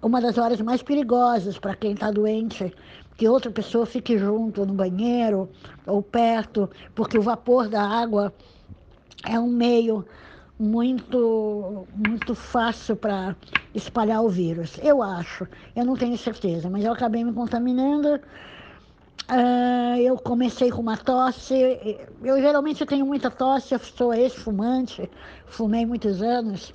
uma 0.01 0.21
das 0.21 0.37
horas 0.37 0.61
mais 0.61 0.81
perigosas 0.81 1.59
para 1.59 1.75
quem 1.75 1.91
está 1.91 2.09
doente, 2.09 2.73
que 3.17 3.27
outra 3.27 3.51
pessoa 3.51 3.85
fique 3.85 4.17
junto 4.17 4.65
no 4.65 4.75
banheiro 4.75 5.49
ou 5.85 6.01
perto, 6.01 6.69
porque 6.95 7.17
o 7.17 7.21
vapor 7.21 7.67
da 7.67 7.83
água 7.83 8.33
é 9.27 9.37
um 9.37 9.49
meio 9.49 10.05
muito 10.57 11.87
muito 11.93 12.33
fácil 12.35 12.95
para 12.95 13.35
espalhar 13.73 14.23
o 14.23 14.29
vírus. 14.29 14.77
Eu 14.81 15.01
acho, 15.03 15.47
eu 15.75 15.85
não 15.85 15.95
tenho 15.97 16.17
certeza, 16.17 16.69
mas 16.69 16.83
eu 16.85 16.93
acabei 16.93 17.23
me 17.23 17.33
contaminando 17.33 18.19
Uh, 19.29 19.97
eu 19.99 20.17
comecei 20.19 20.69
com 20.69 20.81
uma 20.81 20.97
tosse. 20.97 21.53
Eu 22.23 22.39
geralmente 22.39 22.85
tenho 22.85 23.05
muita 23.05 23.31
tosse, 23.31 23.73
eu 23.73 23.79
sou 23.79 24.13
ex-fumante, 24.13 25.09
fumei 25.47 25.83
muitos 25.85 26.21
anos, 26.21 26.73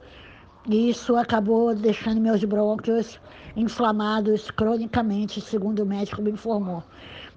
e 0.69 0.91
isso 0.91 1.17
acabou 1.17 1.75
deixando 1.75 2.21
meus 2.21 2.45
brônquios 2.45 3.21
inflamados 3.57 4.51
cronicamente, 4.51 5.41
segundo 5.41 5.81
o 5.85 5.87
médico 5.87 6.23
me 6.23 6.33
informou. 6.33 6.85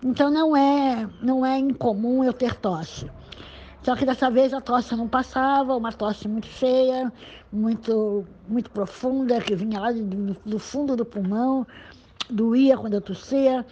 Então 0.02 0.32
não 0.32 0.56
é, 0.58 1.08
não 1.22 1.46
é 1.46 1.58
incomum 1.60 2.24
eu 2.24 2.34
ter 2.34 2.56
tosse. 2.56 3.12
Só 3.84 3.96
que 3.98 4.06
dessa 4.06 4.30
vez 4.30 4.54
a 4.54 4.62
tosse 4.62 4.96
não 4.96 5.10
passava, 5.10 5.76
uma 5.76 5.92
tosse 5.92 6.28
muito 6.28 6.48
feia, 6.48 7.12
muito, 7.52 8.26
muito 8.48 8.70
profunda, 8.72 9.42
que 9.42 9.56
vinha 9.56 9.80
lá 9.80 9.92
do, 9.92 10.38
do 10.46 10.58
fundo 10.58 10.96
do 10.96 11.04
pulmão, 11.04 11.68
doía 12.30 12.78
quando 12.78 12.94
eu 12.94 13.02
tossia. 13.02 13.66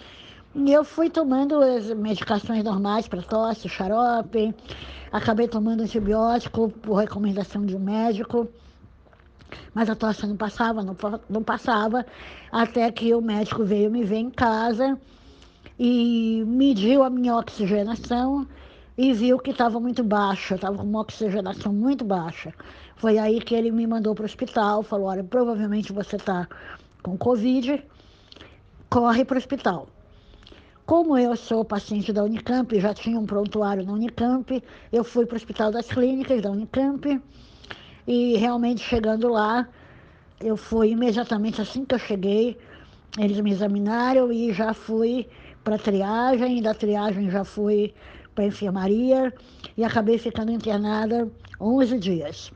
E 0.53 0.71
eu 0.71 0.83
fui 0.83 1.09
tomando 1.09 1.61
as 1.61 1.89
medicações 1.91 2.61
normais 2.61 3.07
para 3.07 3.21
tosse, 3.21 3.69
xarope, 3.69 4.53
acabei 5.09 5.47
tomando 5.47 5.83
antibiótico 5.83 6.69
por 6.69 6.95
recomendação 6.95 7.65
de 7.65 7.73
um 7.73 7.79
médico, 7.79 8.49
mas 9.73 9.89
a 9.89 9.95
tosse 9.95 10.27
não 10.27 10.35
passava, 10.35 10.83
não, 10.83 10.95
não 11.29 11.41
passava, 11.41 12.05
até 12.51 12.91
que 12.91 13.13
o 13.13 13.21
médico 13.21 13.63
veio 13.63 13.89
me 13.89 14.03
ver 14.03 14.17
em 14.17 14.29
casa 14.29 14.99
e 15.79 16.43
mediu 16.45 17.01
a 17.01 17.09
minha 17.09 17.35
oxigenação, 17.37 18.45
e 18.98 19.13
viu 19.13 19.39
que 19.39 19.51
estava 19.51 19.79
muito 19.79 20.03
baixa, 20.03 20.55
estava 20.55 20.77
com 20.77 20.83
uma 20.83 21.01
oxigenação 21.01 21.74
muito 21.74 22.03
baixa. 22.03 22.53
Foi 22.95 23.17
aí 23.17 23.39
que 23.39 23.55
ele 23.55 23.71
me 23.71 23.88
mandou 23.88 24.13
para 24.13 24.24
o 24.24 24.25
hospital, 24.25 24.83
falou, 24.83 25.07
olha, 25.07 25.24
provavelmente 25.24 25.93
você 25.93 26.17
está 26.17 26.48
com 27.01 27.17
Covid, 27.17 27.83
corre 28.89 29.25
para 29.25 29.36
o 29.36 29.38
hospital. 29.38 29.88
Como 30.86 31.17
eu 31.17 31.36
sou 31.38 31.63
paciente 31.63 32.12
da 32.12 32.24
Unicamp, 32.24 32.77
já 32.79 32.93
tinha 32.93 33.17
um 33.17 33.25
prontuário 33.25 33.86
na 33.86 33.93
Unicamp, 33.93 34.62
eu 34.91 35.03
fui 35.03 35.25
para 35.25 35.36
o 35.36 35.38
Hospital 35.38 35.71
das 35.71 35.88
Clínicas 35.88 36.41
da 36.41 36.51
Unicamp 36.51 37.21
e 38.05 38.36
realmente 38.36 38.81
chegando 38.81 39.29
lá, 39.29 39.69
eu 40.41 40.57
fui 40.57 40.89
imediatamente 40.89 41.62
assim 41.62 41.86
que 41.86 41.95
eu 41.95 42.00
cheguei, 42.00 42.57
eles 43.17 43.39
me 43.39 43.51
examinaram 43.51 44.31
e 44.33 44.51
já 44.51 44.74
fui 44.74 45.27
para 45.63 45.77
triagem, 45.77 46.62
da 46.62 46.74
triagem 46.74 47.29
já 47.29 47.45
fui 47.45 47.93
para 48.33 48.45
enfermaria 48.45 49.33
e 49.77 49.83
acabei 49.83 50.17
ficando 50.17 50.51
internada 50.51 51.29
11 51.59 52.00
dias. 52.00 52.51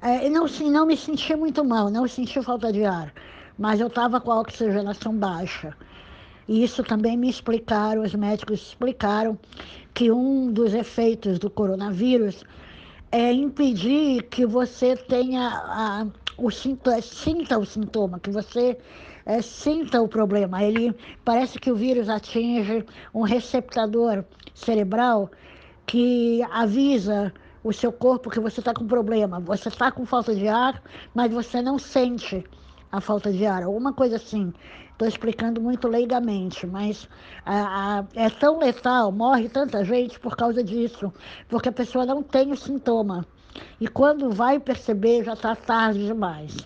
É, 0.00 0.28
não, 0.28 0.46
não 0.46 0.86
me 0.86 0.96
senti 0.96 1.34
muito 1.34 1.64
mal, 1.64 1.90
não 1.90 2.06
senti 2.06 2.40
falta 2.42 2.72
de 2.72 2.84
ar, 2.84 3.12
mas 3.58 3.80
eu 3.80 3.88
estava 3.88 4.20
com 4.20 4.30
a 4.30 4.40
oxigenação 4.40 5.16
baixa. 5.16 5.76
E 6.48 6.62
isso 6.62 6.84
também 6.84 7.16
me 7.16 7.28
explicaram, 7.28 8.02
os 8.02 8.14
médicos 8.14 8.60
explicaram 8.68 9.36
que 9.92 10.12
um 10.12 10.52
dos 10.52 10.74
efeitos 10.74 11.38
do 11.38 11.50
coronavírus 11.50 12.44
é 13.10 13.32
impedir 13.32 14.22
que 14.24 14.46
você 14.46 14.96
tenha 14.96 15.48
a, 15.48 16.06
o 16.36 16.50
sintoma, 16.50 17.00
sinta 17.02 17.58
o 17.58 17.64
sintoma, 17.64 18.20
que 18.20 18.30
você 18.30 18.78
é, 19.26 19.42
sinta 19.42 20.00
o 20.00 20.08
problema. 20.08 20.62
Ele 20.62 20.94
parece 21.24 21.58
que 21.58 21.70
o 21.70 21.74
vírus 21.76 22.08
atinge 22.08 22.86
um 23.12 23.22
receptador 23.22 24.24
cerebral 24.54 25.28
que 25.84 26.42
avisa 26.50 27.32
o 27.62 27.72
seu 27.72 27.92
corpo 27.92 28.30
que 28.30 28.38
você 28.38 28.60
está 28.60 28.72
com 28.72 28.86
problema. 28.86 29.40
Você 29.40 29.68
está 29.68 29.90
com 29.90 30.06
falta 30.06 30.34
de 30.34 30.46
ar, 30.46 30.80
mas 31.12 31.32
você 31.32 31.60
não 31.60 31.78
sente 31.78 32.44
a 32.90 33.00
falta 33.00 33.32
de 33.32 33.44
ar, 33.44 33.64
alguma 33.64 33.92
coisa 33.92 34.16
assim. 34.16 34.52
Estou 34.92 35.08
explicando 35.08 35.60
muito 35.60 35.88
leigamente, 35.88 36.66
mas 36.66 37.06
a, 37.44 37.98
a, 37.98 38.04
é 38.14 38.30
tão 38.30 38.58
letal, 38.58 39.12
morre 39.12 39.48
tanta 39.48 39.84
gente 39.84 40.18
por 40.18 40.34
causa 40.36 40.64
disso, 40.64 41.12
porque 41.48 41.68
a 41.68 41.72
pessoa 41.72 42.06
não 42.06 42.22
tem 42.22 42.50
o 42.50 42.56
sintoma. 42.56 43.26
E 43.80 43.88
quando 43.88 44.30
vai 44.30 44.58
perceber, 44.58 45.24
já 45.24 45.34
está 45.34 45.54
tarde 45.54 46.06
demais. 46.06 46.56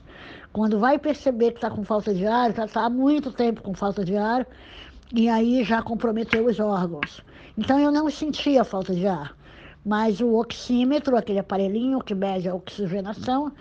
Quando 0.52 0.80
vai 0.80 0.98
perceber 0.98 1.52
que 1.52 1.58
está 1.58 1.70
com 1.70 1.84
falta 1.84 2.12
de 2.12 2.26
ar, 2.26 2.52
já 2.52 2.64
está 2.64 2.84
há 2.84 2.90
muito 2.90 3.30
tempo 3.30 3.62
com 3.62 3.72
falta 3.72 4.04
de 4.04 4.16
ar, 4.16 4.46
e 5.12 5.28
aí 5.28 5.62
já 5.62 5.80
comprometeu 5.80 6.46
os 6.46 6.58
órgãos. 6.58 7.22
Então 7.56 7.78
eu 7.78 7.92
não 7.92 8.10
sentia 8.10 8.64
falta 8.64 8.94
de 8.94 9.06
ar, 9.06 9.36
mas 9.84 10.20
o 10.20 10.34
oxímetro, 10.34 11.16
aquele 11.16 11.38
aparelhinho 11.38 12.00
que 12.00 12.14
mede 12.14 12.48
a 12.48 12.54
oxigenação, 12.54 13.52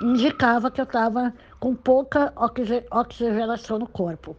indicava 0.00 0.70
que 0.70 0.80
eu 0.80 0.84
estava 0.84 1.34
com 1.58 1.74
pouca 1.74 2.32
oxigenação 2.90 3.78
no 3.78 3.88
corpo. 3.88 4.36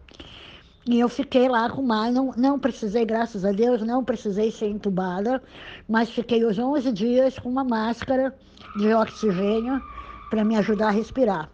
E 0.86 1.02
eu 1.02 1.10
fiquei 1.10 1.50
lá 1.50 1.70
com 1.70 1.82
mais, 1.82 2.14
não, 2.16 2.32
não 2.38 2.58
precisei, 2.58 3.04
graças 3.04 3.44
a 3.44 3.52
Deus, 3.52 3.82
não 3.82 4.06
precisei 4.06 4.50
ser 4.52 4.68
entubada, 4.68 5.44
mas 5.90 6.10
fiquei 6.10 6.46
os 6.46 6.58
11 6.58 6.94
dias 6.94 7.38
com 7.38 7.50
uma 7.50 7.66
máscara 7.66 8.34
de 8.78 8.94
oxigênio 8.94 9.82
para 10.30 10.46
me 10.46 10.56
ajudar 10.56 10.88
a 10.88 10.92
respirar. 10.92 11.50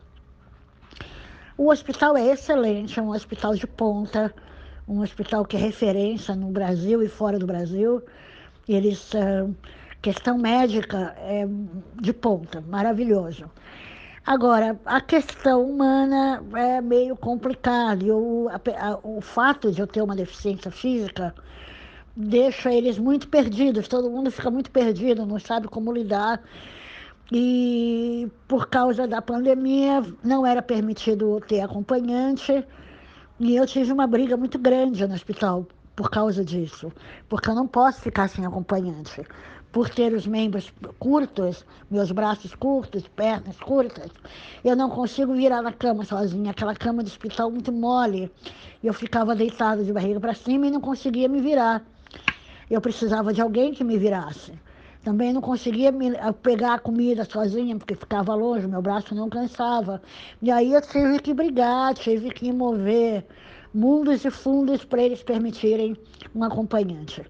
O 1.57 1.69
hospital 1.69 2.17
é 2.17 2.31
excelente, 2.31 2.99
é 2.99 3.01
um 3.01 3.09
hospital 3.11 3.53
de 3.53 3.67
ponta, 3.67 4.33
um 4.87 5.01
hospital 5.01 5.45
que 5.45 5.55
é 5.55 5.59
referência 5.59 6.35
no 6.35 6.47
Brasil 6.47 7.03
e 7.03 7.07
fora 7.07 7.37
do 7.37 7.45
Brasil. 7.45 8.01
Eles, 8.67 9.11
questão 10.01 10.37
médica 10.37 11.15
é 11.19 11.47
de 12.01 12.11
ponta, 12.11 12.59
maravilhoso. 12.61 13.49
Agora, 14.25 14.79
a 14.85 14.99
questão 14.99 15.63
humana 15.69 16.41
é 16.55 16.81
meio 16.81 17.15
complicada. 17.15 18.03
o, 18.05 18.47
o 19.03 19.21
fato 19.21 19.71
de 19.71 19.81
eu 19.81 19.85
ter 19.85 20.01
uma 20.01 20.15
deficiência 20.15 20.71
física 20.71 21.35
deixa 22.15 22.73
eles 22.73 22.97
muito 22.97 23.27
perdidos. 23.27 23.87
Todo 23.87 24.09
mundo 24.09 24.31
fica 24.31 24.49
muito 24.49 24.71
perdido, 24.71 25.25
não 25.25 25.39
sabe 25.39 25.67
como 25.67 25.91
lidar. 25.91 26.41
E 27.31 28.29
por 28.47 28.67
causa 28.67 29.07
da 29.07 29.21
pandemia, 29.21 30.03
não 30.23 30.45
era 30.45 30.61
permitido 30.61 31.41
ter 31.47 31.61
acompanhante. 31.61 32.65
E 33.39 33.55
eu 33.55 33.65
tive 33.65 33.91
uma 33.91 34.05
briga 34.05 34.37
muito 34.37 34.59
grande 34.59 35.07
no 35.07 35.13
hospital 35.13 35.65
por 35.95 36.09
causa 36.09 36.43
disso, 36.43 36.91
porque 37.29 37.49
eu 37.49 37.55
não 37.55 37.67
posso 37.67 38.01
ficar 38.01 38.27
sem 38.27 38.45
acompanhante 38.45 39.23
por 39.73 39.89
ter 39.89 40.13
os 40.13 40.27
membros 40.27 40.71
curtos, 40.99 41.65
meus 41.89 42.11
braços 42.11 42.53
curtos, 42.53 43.07
pernas 43.07 43.57
curtas, 43.59 44.11
eu 44.63 44.75
não 44.75 44.87
consigo 44.87 45.33
virar 45.33 45.63
na 45.63 45.73
cama 45.73 46.05
sozinha, 46.05 46.51
aquela 46.51 46.75
cama 46.75 47.03
de 47.03 47.09
hospital 47.09 47.49
muito 47.49 47.71
mole. 47.71 48.31
Eu 48.83 48.93
ficava 48.93 49.35
deitada 49.35 49.83
de 49.83 49.91
barriga 49.91 50.19
para 50.19 50.35
cima 50.35 50.67
e 50.67 50.71
não 50.71 50.79
conseguia 50.79 51.27
me 51.27 51.41
virar. 51.41 51.81
Eu 52.69 52.79
precisava 52.79 53.33
de 53.33 53.41
alguém 53.41 53.73
que 53.73 53.83
me 53.83 53.97
virasse. 53.97 54.53
Também 55.03 55.33
não 55.33 55.41
conseguia 55.41 55.91
me, 55.91 56.11
pegar 56.41 56.75
a 56.75 56.79
comida 56.79 57.25
sozinha, 57.25 57.77
porque 57.77 57.93
ficava 57.93 58.33
longe, 58.33 58.67
meu 58.67 58.81
braço 58.81 59.13
não 59.13 59.29
cansava. 59.29 60.01
E 60.41 60.49
aí 60.49 60.73
eu 60.73 60.81
tive 60.81 61.19
que 61.19 61.33
brigar, 61.33 61.93
tive 61.93 62.31
que 62.31 62.51
mover 62.53 63.27
mundos 63.73 64.23
e 64.23 64.31
fundos 64.31 64.85
para 64.85 65.01
eles 65.03 65.21
permitirem 65.21 65.97
um 66.33 66.43
acompanhante. 66.43 67.25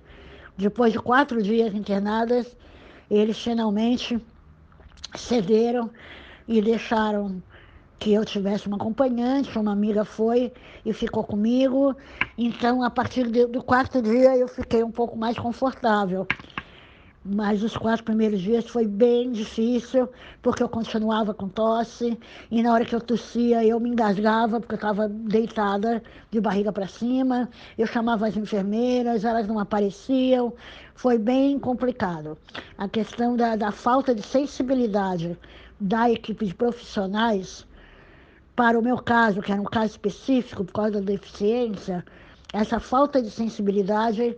Depois 0.56 0.94
de 0.94 1.00
quatro 1.00 1.42
dias 1.42 1.74
internadas, 1.74 2.56
eles 3.10 3.40
finalmente 3.40 4.20
cederam 5.16 5.92
e 6.48 6.62
deixaram 6.62 7.42
que 7.98 8.14
eu 8.14 8.26
tivesse 8.26 8.68
uma 8.68 8.76
acompanhante, 8.78 9.58
uma 9.58 9.72
amiga 9.72 10.04
foi 10.06 10.54
e 10.86 10.94
ficou 10.94 11.24
comigo. 11.24 11.96
Então, 12.38 12.84
a 12.84 12.90
partir 12.92 13.30
do 13.48 13.64
quarto 13.64 14.02
dia, 14.02 14.38
eu 14.38 14.48
fiquei 14.48 14.84
um 14.84 14.92
pouco 14.92 15.18
mais 15.18 15.38
confortável. 15.40 16.28
Mas 17.26 17.64
os 17.64 17.78
quatro 17.78 18.04
primeiros 18.04 18.42
dias 18.42 18.68
foi 18.68 18.86
bem 18.86 19.32
difícil, 19.32 20.10
porque 20.42 20.62
eu 20.62 20.68
continuava 20.68 21.34
com 21.34 21.48
tosse, 21.48 22.20
e 22.52 22.62
na 22.62 22.74
hora 22.74 22.84
que 22.84 22.94
eu 22.94 23.00
tossia, 23.00 23.64
eu 23.64 23.80
me 23.80 23.90
engasgava, 23.90 24.60
porque 24.60 24.74
eu 24.74 24.78
estava 24.78 25.08
deitada 25.08 26.04
de 26.30 26.42
barriga 26.42 26.74
para 26.74 26.86
cima. 26.86 27.50
Eu 27.78 27.88
chamava 27.88 28.28
as 28.28 28.36
enfermeiras, 28.36 29.24
elas 29.24 29.48
não 29.48 29.58
apareciam. 29.58 30.54
Foi 30.96 31.18
bem 31.18 31.58
complicado. 31.58 32.38
A 32.78 32.90
questão 32.90 33.38
da, 33.38 33.56
da 33.56 33.72
falta 33.72 34.14
de 34.14 34.22
sensibilidade 34.22 35.38
da 35.80 36.12
equipe 36.12 36.46
de 36.46 36.54
profissionais, 36.54 37.66
para 38.54 38.78
o 38.78 38.82
meu 38.84 38.98
caso, 38.98 39.42
que 39.42 39.52
era 39.52 39.62
um 39.62 39.66
caso 39.66 39.92
específico 39.92 40.66
por 40.66 40.74
causa 40.74 40.92
da 40.94 41.00
deficiência, 41.00 42.04
essa 42.52 42.80
falta 42.80 43.22
de 43.22 43.32
sensibilidade 43.32 44.38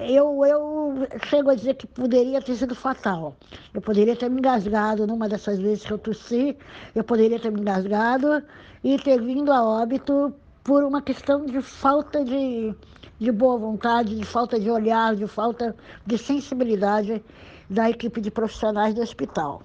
eu, 0.00 0.44
eu 0.44 0.94
chego 1.28 1.50
a 1.50 1.54
dizer 1.54 1.74
que 1.74 1.86
poderia 1.86 2.40
ter 2.40 2.54
sido 2.54 2.74
fatal. 2.74 3.36
Eu 3.72 3.80
poderia 3.80 4.16
ter 4.16 4.28
me 4.28 4.38
engasgado 4.38 5.06
numa 5.06 5.28
dessas 5.28 5.58
vezes 5.58 5.84
que 5.84 5.92
eu 5.92 5.98
tossi, 5.98 6.56
eu 6.94 7.04
poderia 7.04 7.38
ter 7.38 7.50
me 7.50 7.60
engasgado 7.60 8.42
e 8.82 8.98
ter 8.98 9.20
vindo 9.20 9.52
a 9.52 9.62
óbito 9.62 10.34
por 10.64 10.84
uma 10.84 11.02
questão 11.02 11.44
de 11.44 11.60
falta 11.60 12.24
de, 12.24 12.74
de 13.18 13.32
boa 13.32 13.58
vontade, 13.58 14.16
de 14.16 14.24
falta 14.24 14.58
de 14.58 14.70
olhar, 14.70 15.14
de 15.14 15.26
falta 15.26 15.76
de 16.06 16.16
sensibilidade 16.16 17.22
da 17.68 17.90
equipe 17.90 18.20
de 18.20 18.30
profissionais 18.30 18.94
do 18.94 19.00
hospital. 19.00 19.62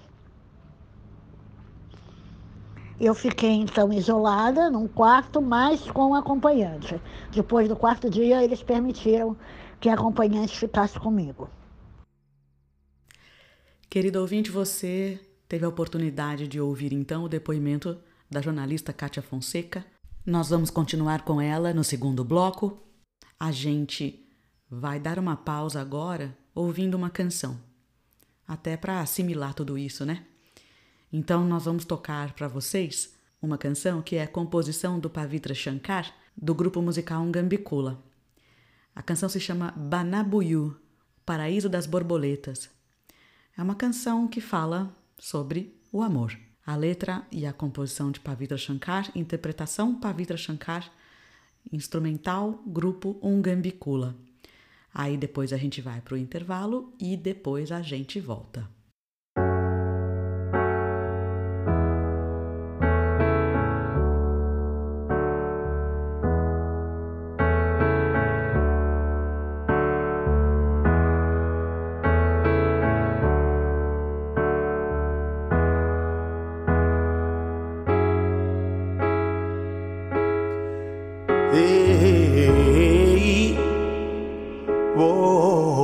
Eu 3.00 3.14
fiquei 3.14 3.52
então 3.52 3.92
isolada 3.92 4.68
num 4.68 4.88
quarto, 4.88 5.40
mas 5.40 5.88
com 5.88 6.10
um 6.10 6.14
acompanhante. 6.16 7.00
Depois 7.30 7.68
do 7.68 7.76
quarto 7.76 8.10
dia, 8.10 8.42
eles 8.42 8.60
permitiram 8.60 9.36
que 9.80 9.88
a 9.88 9.94
acompanhante 9.94 10.58
ficasse 10.58 10.98
comigo. 10.98 11.48
Querido 13.88 14.20
ouvinte, 14.20 14.50
você 14.50 15.20
teve 15.48 15.64
a 15.64 15.68
oportunidade 15.68 16.46
de 16.46 16.60
ouvir 16.60 16.92
então 16.92 17.24
o 17.24 17.28
depoimento 17.28 17.98
da 18.30 18.42
jornalista 18.42 18.92
Kátia 18.92 19.22
Fonseca. 19.22 19.84
Nós 20.26 20.50
vamos 20.50 20.68
continuar 20.68 21.22
com 21.22 21.40
ela 21.40 21.72
no 21.72 21.82
segundo 21.82 22.22
bloco. 22.22 22.82
A 23.40 23.50
gente 23.50 24.28
vai 24.70 25.00
dar 25.00 25.18
uma 25.18 25.36
pausa 25.36 25.80
agora 25.80 26.36
ouvindo 26.54 26.96
uma 26.96 27.08
canção, 27.08 27.58
até 28.46 28.76
para 28.76 29.00
assimilar 29.00 29.54
tudo 29.54 29.78
isso, 29.78 30.04
né? 30.04 30.26
Então 31.10 31.46
nós 31.46 31.64
vamos 31.64 31.84
tocar 31.84 32.34
para 32.34 32.48
vocês 32.48 33.14
uma 33.40 33.56
canção 33.56 34.02
que 34.02 34.16
é 34.16 34.26
composição 34.26 34.98
do 34.98 35.08
Pavitra 35.08 35.54
Shankar, 35.54 36.12
do 36.36 36.54
grupo 36.54 36.82
musical 36.82 37.24
Ngambikula. 37.24 38.02
A 38.98 39.02
canção 39.02 39.28
se 39.28 39.38
chama 39.38 39.70
Banabuyu, 39.76 40.76
Paraíso 41.24 41.68
das 41.68 41.86
Borboletas. 41.86 42.68
É 43.56 43.62
uma 43.62 43.76
canção 43.76 44.26
que 44.26 44.40
fala 44.40 44.92
sobre 45.16 45.72
o 45.92 46.02
amor. 46.02 46.36
A 46.66 46.74
letra 46.74 47.24
e 47.30 47.46
a 47.46 47.52
composição 47.52 48.10
de 48.10 48.18
Pavitra 48.18 48.58
Shankar, 48.58 49.08
interpretação 49.14 49.94
Pavitra 49.94 50.36
Shankar, 50.36 50.90
instrumental, 51.70 52.60
grupo 52.66 53.16
Ungambikula. 53.22 54.16
Aí 54.92 55.16
depois 55.16 55.52
a 55.52 55.56
gente 55.56 55.80
vai 55.80 56.00
para 56.00 56.14
o 56.14 56.18
intervalo 56.18 56.92
e 56.98 57.16
depois 57.16 57.70
a 57.70 57.80
gente 57.80 58.18
volta. 58.18 58.68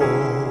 De 0.00 0.43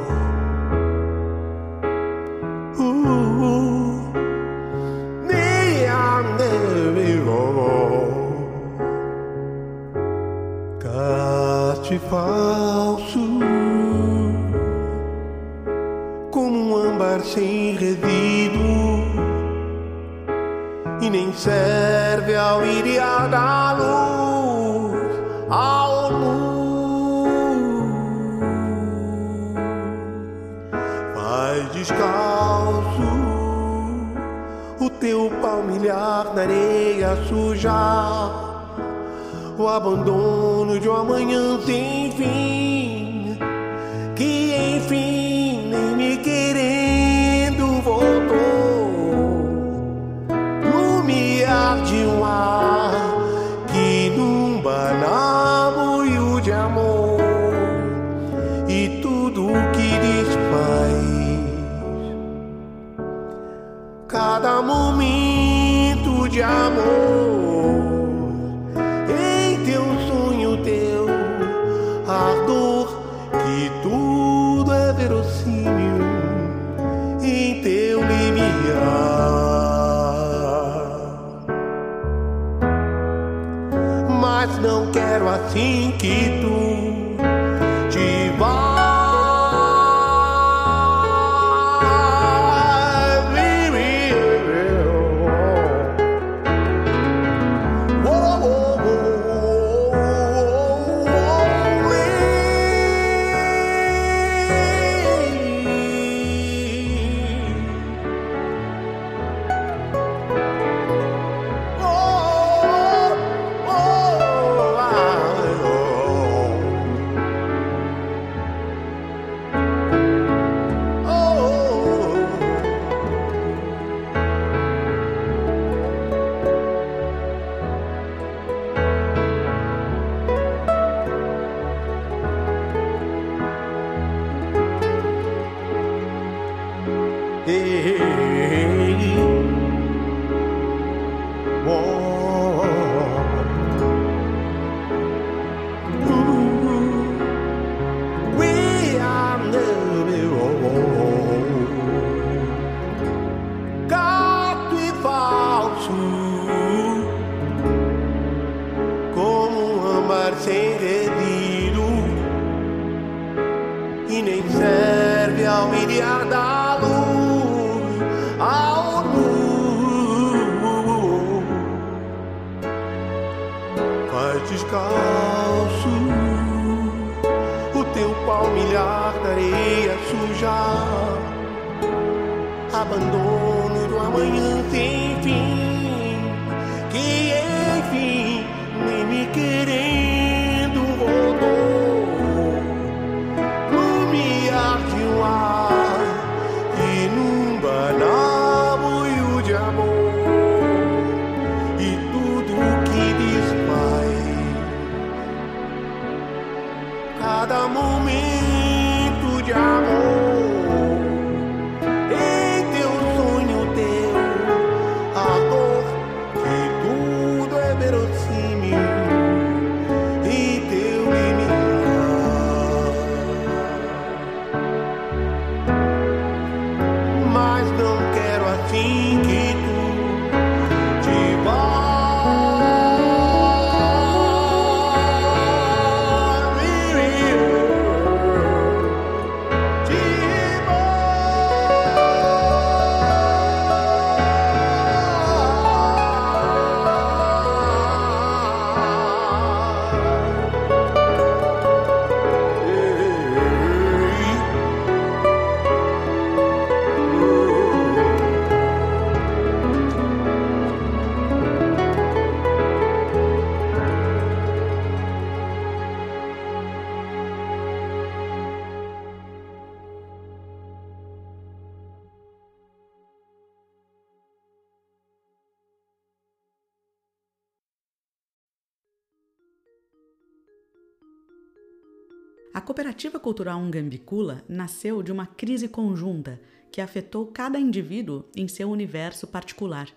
A 283.04 283.06
Cooperativa 283.06 283.20
Cultural 283.20 283.60
Ungambicula 283.60 284.46
nasceu 284.48 285.04
de 285.04 285.12
uma 285.12 285.26
crise 285.26 285.68
conjunta 285.68 286.39
que 286.72 286.80
afetou 286.80 287.28
cada 287.28 287.60
indivíduo 287.60 288.24
em 288.34 288.48
seu 288.48 288.72
universo 288.72 289.28
particular, 289.28 289.89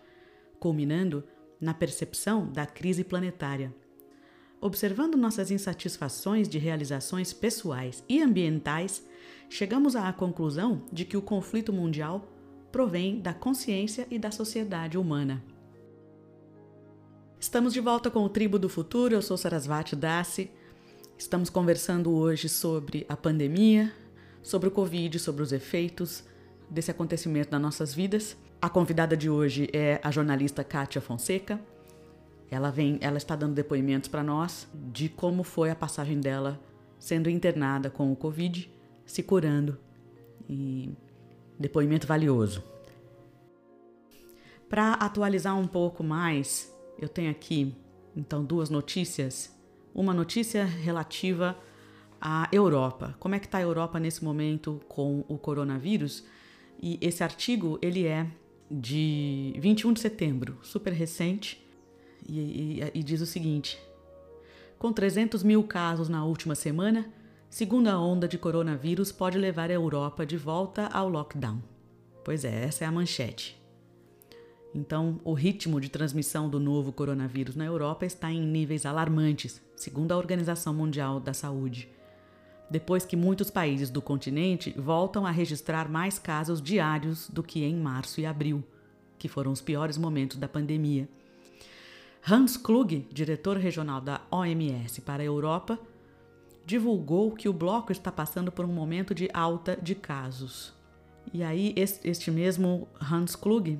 culminando 0.58 1.22
na 1.60 1.72
percepção 1.72 2.50
da 2.50 2.66
crise 2.66 3.04
planetária. 3.04 3.72
Observando 4.60 5.14
nossas 5.14 5.52
insatisfações 5.52 6.48
de 6.48 6.58
realizações 6.58 7.32
pessoais 7.32 8.02
e 8.08 8.20
ambientais, 8.20 9.06
chegamos 9.48 9.94
à 9.94 10.12
conclusão 10.12 10.82
de 10.92 11.04
que 11.04 11.16
o 11.16 11.22
conflito 11.22 11.72
mundial 11.72 12.26
provém 12.72 13.20
da 13.20 13.32
consciência 13.32 14.04
e 14.10 14.18
da 14.18 14.32
sociedade 14.32 14.98
humana. 14.98 15.44
Estamos 17.38 17.72
de 17.72 17.78
volta 17.78 18.10
com 18.10 18.24
o 18.24 18.28
Tribo 18.28 18.58
do 18.58 18.68
Futuro, 18.68 19.14
eu 19.14 19.22
sou 19.22 19.36
Sarasvati 19.36 19.94
Dassi. 19.94 20.50
Estamos 21.18 21.48
conversando 21.48 22.12
hoje 22.12 22.46
sobre 22.46 23.06
a 23.08 23.16
pandemia, 23.16 23.90
sobre 24.42 24.68
o 24.68 24.70
Covid, 24.70 25.18
sobre 25.18 25.42
os 25.42 25.50
efeitos 25.50 26.22
desse 26.68 26.90
acontecimento 26.90 27.50
nas 27.50 27.60
nossas 27.60 27.94
vidas. 27.94 28.36
A 28.60 28.68
convidada 28.68 29.16
de 29.16 29.30
hoje 29.30 29.68
é 29.72 29.98
a 30.04 30.10
jornalista 30.10 30.62
Kátia 30.62 31.00
Fonseca. 31.00 31.58
Ela 32.50 32.70
vem, 32.70 32.98
ela 33.00 33.16
está 33.16 33.34
dando 33.34 33.54
depoimentos 33.54 34.10
para 34.10 34.22
nós 34.22 34.68
de 34.74 35.08
como 35.08 35.42
foi 35.42 35.70
a 35.70 35.74
passagem 35.74 36.20
dela 36.20 36.60
sendo 36.98 37.30
internada 37.30 37.88
com 37.88 38.12
o 38.12 38.16
Covid, 38.16 38.70
se 39.06 39.22
curando. 39.22 39.78
E 40.46 40.92
depoimento 41.58 42.06
valioso. 42.06 42.62
Para 44.68 44.92
atualizar 44.92 45.58
um 45.58 45.66
pouco 45.66 46.04
mais, 46.04 46.72
eu 46.98 47.08
tenho 47.08 47.30
aqui 47.30 47.74
então 48.14 48.44
duas 48.44 48.68
notícias 48.68 49.55
uma 49.96 50.12
notícia 50.12 50.64
relativa 50.64 51.58
à 52.20 52.48
Europa. 52.52 53.16
Como 53.18 53.34
é 53.34 53.38
que 53.38 53.46
está 53.46 53.58
a 53.58 53.62
Europa 53.62 53.98
nesse 53.98 54.22
momento 54.22 54.80
com 54.86 55.24
o 55.26 55.38
coronavírus? 55.38 56.24
E 56.80 56.98
esse 57.00 57.24
artigo 57.24 57.78
ele 57.80 58.06
é 58.06 58.26
de 58.70 59.54
21 59.58 59.94
de 59.94 60.00
setembro, 60.00 60.58
super 60.62 60.92
recente, 60.92 61.64
e, 62.28 62.38
e, 62.38 62.90
e 62.94 63.02
diz 63.02 63.22
o 63.22 63.26
seguinte: 63.26 63.78
com 64.78 64.92
300 64.92 65.42
mil 65.42 65.64
casos 65.64 66.10
na 66.10 66.24
última 66.24 66.54
semana, 66.54 67.10
segunda 67.48 67.98
onda 67.98 68.28
de 68.28 68.36
coronavírus 68.36 69.10
pode 69.10 69.38
levar 69.38 69.70
a 69.70 69.74
Europa 69.74 70.26
de 70.26 70.36
volta 70.36 70.88
ao 70.88 71.08
lockdown. 71.08 71.62
Pois 72.22 72.44
é, 72.44 72.64
essa 72.64 72.84
é 72.84 72.86
a 72.86 72.92
manchete. 72.92 73.65
Então, 74.74 75.20
o 75.24 75.32
ritmo 75.32 75.80
de 75.80 75.88
transmissão 75.88 76.48
do 76.48 76.60
novo 76.60 76.92
coronavírus 76.92 77.56
na 77.56 77.64
Europa 77.64 78.04
está 78.04 78.30
em 78.30 78.40
níveis 78.40 78.84
alarmantes, 78.84 79.62
segundo 79.74 80.12
a 80.12 80.16
Organização 80.16 80.74
Mundial 80.74 81.18
da 81.18 81.32
Saúde. 81.32 81.88
Depois 82.68 83.06
que 83.06 83.16
muitos 83.16 83.50
países 83.50 83.90
do 83.90 84.02
continente 84.02 84.74
voltam 84.76 85.24
a 85.24 85.30
registrar 85.30 85.88
mais 85.88 86.18
casos 86.18 86.60
diários 86.60 87.30
do 87.30 87.42
que 87.42 87.64
em 87.64 87.76
março 87.76 88.20
e 88.20 88.26
abril, 88.26 88.62
que 89.18 89.28
foram 89.28 89.52
os 89.52 89.60
piores 89.60 89.96
momentos 89.96 90.36
da 90.36 90.48
pandemia. 90.48 91.08
Hans 92.28 92.56
Klug, 92.56 93.06
diretor 93.12 93.56
regional 93.56 94.00
da 94.00 94.20
OMS 94.32 95.00
para 95.00 95.22
a 95.22 95.26
Europa, 95.26 95.78
divulgou 96.66 97.30
que 97.30 97.48
o 97.48 97.52
bloco 97.52 97.92
está 97.92 98.10
passando 98.10 98.50
por 98.50 98.64
um 98.64 98.72
momento 98.72 99.14
de 99.14 99.30
alta 99.32 99.78
de 99.80 99.94
casos. 99.94 100.74
E 101.32 101.44
aí, 101.44 101.72
este 101.76 102.30
mesmo 102.32 102.88
Hans 103.00 103.36
Klug 103.36 103.78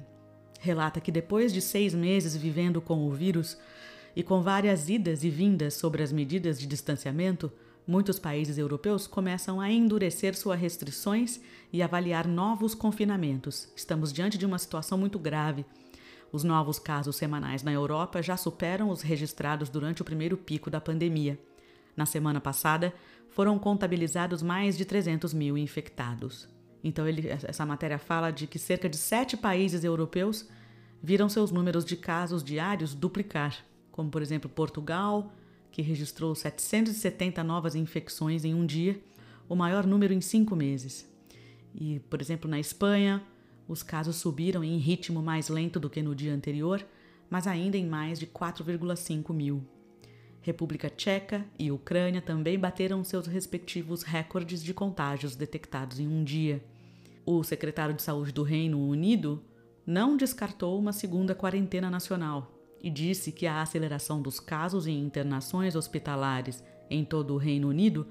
relata 0.60 1.00
que 1.00 1.12
depois 1.12 1.52
de 1.52 1.60
seis 1.60 1.94
meses 1.94 2.36
vivendo 2.36 2.80
com 2.80 3.06
o 3.06 3.12
vírus 3.12 3.56
e 4.14 4.22
com 4.22 4.40
várias 4.42 4.88
idas 4.88 5.22
e 5.24 5.30
vindas 5.30 5.74
sobre 5.74 6.02
as 6.02 6.10
medidas 6.10 6.58
de 6.58 6.66
distanciamento, 6.66 7.52
muitos 7.86 8.18
países 8.18 8.58
europeus 8.58 9.06
começam 9.06 9.60
a 9.60 9.70
endurecer 9.70 10.34
suas 10.34 10.58
restrições 10.58 11.40
e 11.72 11.82
avaliar 11.82 12.26
novos 12.26 12.74
confinamentos. 12.74 13.68
Estamos 13.76 14.12
diante 14.12 14.38
de 14.38 14.46
uma 14.46 14.58
situação 14.58 14.98
muito 14.98 15.18
grave. 15.18 15.64
Os 16.32 16.42
novos 16.42 16.78
casos 16.78 17.16
semanais 17.16 17.62
na 17.62 17.72
Europa 17.72 18.22
já 18.22 18.36
superam 18.36 18.90
os 18.90 19.02
registrados 19.02 19.68
durante 19.68 20.02
o 20.02 20.04
primeiro 20.04 20.36
pico 20.36 20.70
da 20.70 20.80
pandemia. 20.80 21.38
Na 21.96 22.04
semana 22.04 22.40
passada, 22.40 22.92
foram 23.30 23.58
contabilizados 23.58 24.42
mais 24.42 24.76
de 24.76 24.84
300 24.84 25.32
mil 25.32 25.56
infectados. 25.56 26.55
Então, 26.86 27.08
ele, 27.08 27.28
essa 27.28 27.66
matéria 27.66 27.98
fala 27.98 28.30
de 28.30 28.46
que 28.46 28.60
cerca 28.60 28.88
de 28.88 28.96
sete 28.96 29.36
países 29.36 29.82
europeus 29.82 30.48
viram 31.02 31.28
seus 31.28 31.50
números 31.50 31.84
de 31.84 31.96
casos 31.96 32.44
diários 32.44 32.94
duplicar, 32.94 33.56
como 33.90 34.08
por 34.08 34.22
exemplo 34.22 34.48
Portugal, 34.48 35.32
que 35.72 35.82
registrou 35.82 36.32
770 36.32 37.42
novas 37.42 37.74
infecções 37.74 38.44
em 38.44 38.54
um 38.54 38.64
dia, 38.64 39.00
o 39.48 39.56
maior 39.56 39.84
número 39.84 40.14
em 40.14 40.20
cinco 40.20 40.54
meses. 40.54 41.10
E, 41.74 41.98
por 42.08 42.20
exemplo, 42.20 42.48
na 42.48 42.60
Espanha, 42.60 43.20
os 43.66 43.82
casos 43.82 44.14
subiram 44.14 44.62
em 44.62 44.78
ritmo 44.78 45.20
mais 45.20 45.48
lento 45.48 45.80
do 45.80 45.90
que 45.90 46.00
no 46.00 46.14
dia 46.14 46.32
anterior, 46.32 46.86
mas 47.28 47.48
ainda 47.48 47.76
em 47.76 47.84
mais 47.84 48.20
de 48.20 48.28
4,5 48.28 49.34
mil. 49.34 49.60
República 50.40 50.88
Tcheca 50.88 51.44
e 51.58 51.72
Ucrânia 51.72 52.22
também 52.22 52.56
bateram 52.56 53.02
seus 53.02 53.26
respectivos 53.26 54.04
recordes 54.04 54.62
de 54.62 54.72
contágios 54.72 55.34
detectados 55.34 55.98
em 55.98 56.06
um 56.06 56.22
dia 56.22 56.62
o 57.26 57.42
secretário 57.42 57.94
de 57.94 58.02
Saúde 58.02 58.30
do 58.32 58.44
Reino 58.44 58.80
Unido 58.80 59.42
não 59.84 60.16
descartou 60.16 60.78
uma 60.78 60.92
segunda 60.92 61.34
quarentena 61.34 61.90
nacional 61.90 62.52
e 62.80 62.88
disse 62.88 63.32
que 63.32 63.46
a 63.46 63.60
aceleração 63.60 64.22
dos 64.22 64.38
casos 64.38 64.86
e 64.86 64.92
internações 64.92 65.74
hospitalares 65.74 66.62
em 66.88 67.04
todo 67.04 67.34
o 67.34 67.36
Reino 67.36 67.68
Unido 67.68 68.06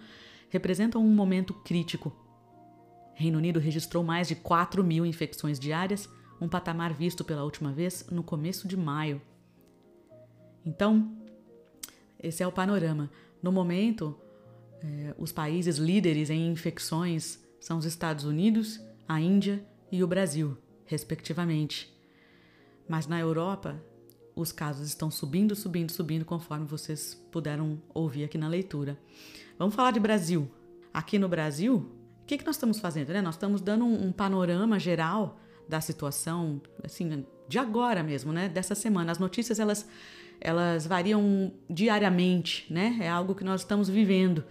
representa 0.50 1.00
um 1.00 1.08
momento 1.08 1.54
crítico. 1.54 2.14
Reino 3.14 3.38
Unido 3.38 3.58
registrou 3.58 4.04
mais 4.04 4.28
de 4.28 4.36
4 4.36 4.84
mil 4.84 5.06
infecções 5.06 5.58
diárias, 5.58 6.10
um 6.42 6.50
patamar 6.50 6.94
visto 6.94 7.24
pela 7.24 7.46
última 7.46 7.72
vez 7.72 8.06
no 8.12 8.22
começo 8.22 8.68
de 8.68 8.76
maio. 8.76 9.22
Então, 10.66 11.16
esse 12.22 12.44
é 12.44 12.48
o 12.48 12.52
panorama. 12.52 13.10
No 13.42 13.52
momento, 13.52 14.20
eh, 14.82 15.16
os 15.18 15.32
países 15.32 15.78
líderes 15.78 16.30
em 16.30 16.52
infecções 16.52 17.40
são 17.62 17.78
os 17.78 17.86
Estados 17.86 18.26
Unidos 18.26 18.82
a 19.08 19.20
Índia 19.20 19.66
e 19.92 20.04
o 20.04 20.08
Brasil, 20.08 20.58
respectivamente. 20.86 21.94
Mas 22.88 23.08
na 23.08 23.20
Europa, 23.20 23.82
os 24.36 24.52
casos 24.52 24.88
estão 24.88 25.10
subindo, 25.10 25.56
subindo, 25.56 25.92
subindo, 25.92 26.26
conforme 26.26 26.66
vocês 26.66 27.16
puderam 27.32 27.82
ouvir 27.94 28.26
aqui 28.26 28.38
na 28.38 28.48
leitura. 28.48 29.00
Vamos 29.58 29.76
falar 29.76 29.92
de 29.92 30.00
Brasil. 30.00 30.52
Aqui 30.94 31.18
no 31.18 31.30
Brasil, 31.30 31.90
o 32.22 32.26
que, 32.26 32.38
que 32.38 32.46
nós 32.46 32.56
estamos 32.56 32.80
fazendo? 32.80 33.14
Né? 33.14 33.22
Nós 33.22 33.36
estamos 33.36 33.62
dando 33.62 33.86
um, 33.86 34.08
um 34.08 34.12
panorama 34.12 34.78
geral 34.80 35.40
da 35.68 35.82
situação, 35.82 36.62
assim, 36.84 37.26
de 37.48 37.58
agora 37.58 38.04
mesmo, 38.04 38.32
né? 38.32 38.50
Dessa 38.50 38.76
semana. 38.76 39.12
As 39.12 39.20
notícias 39.20 39.60
elas, 39.60 39.88
elas 40.40 40.86
variam 40.86 41.52
diariamente, 41.70 42.72
né? 42.72 42.98
É 43.02 43.10
algo 43.10 43.34
que 43.34 43.44
nós 43.44 43.62
estamos 43.62 43.90
vivendo. 43.90 44.44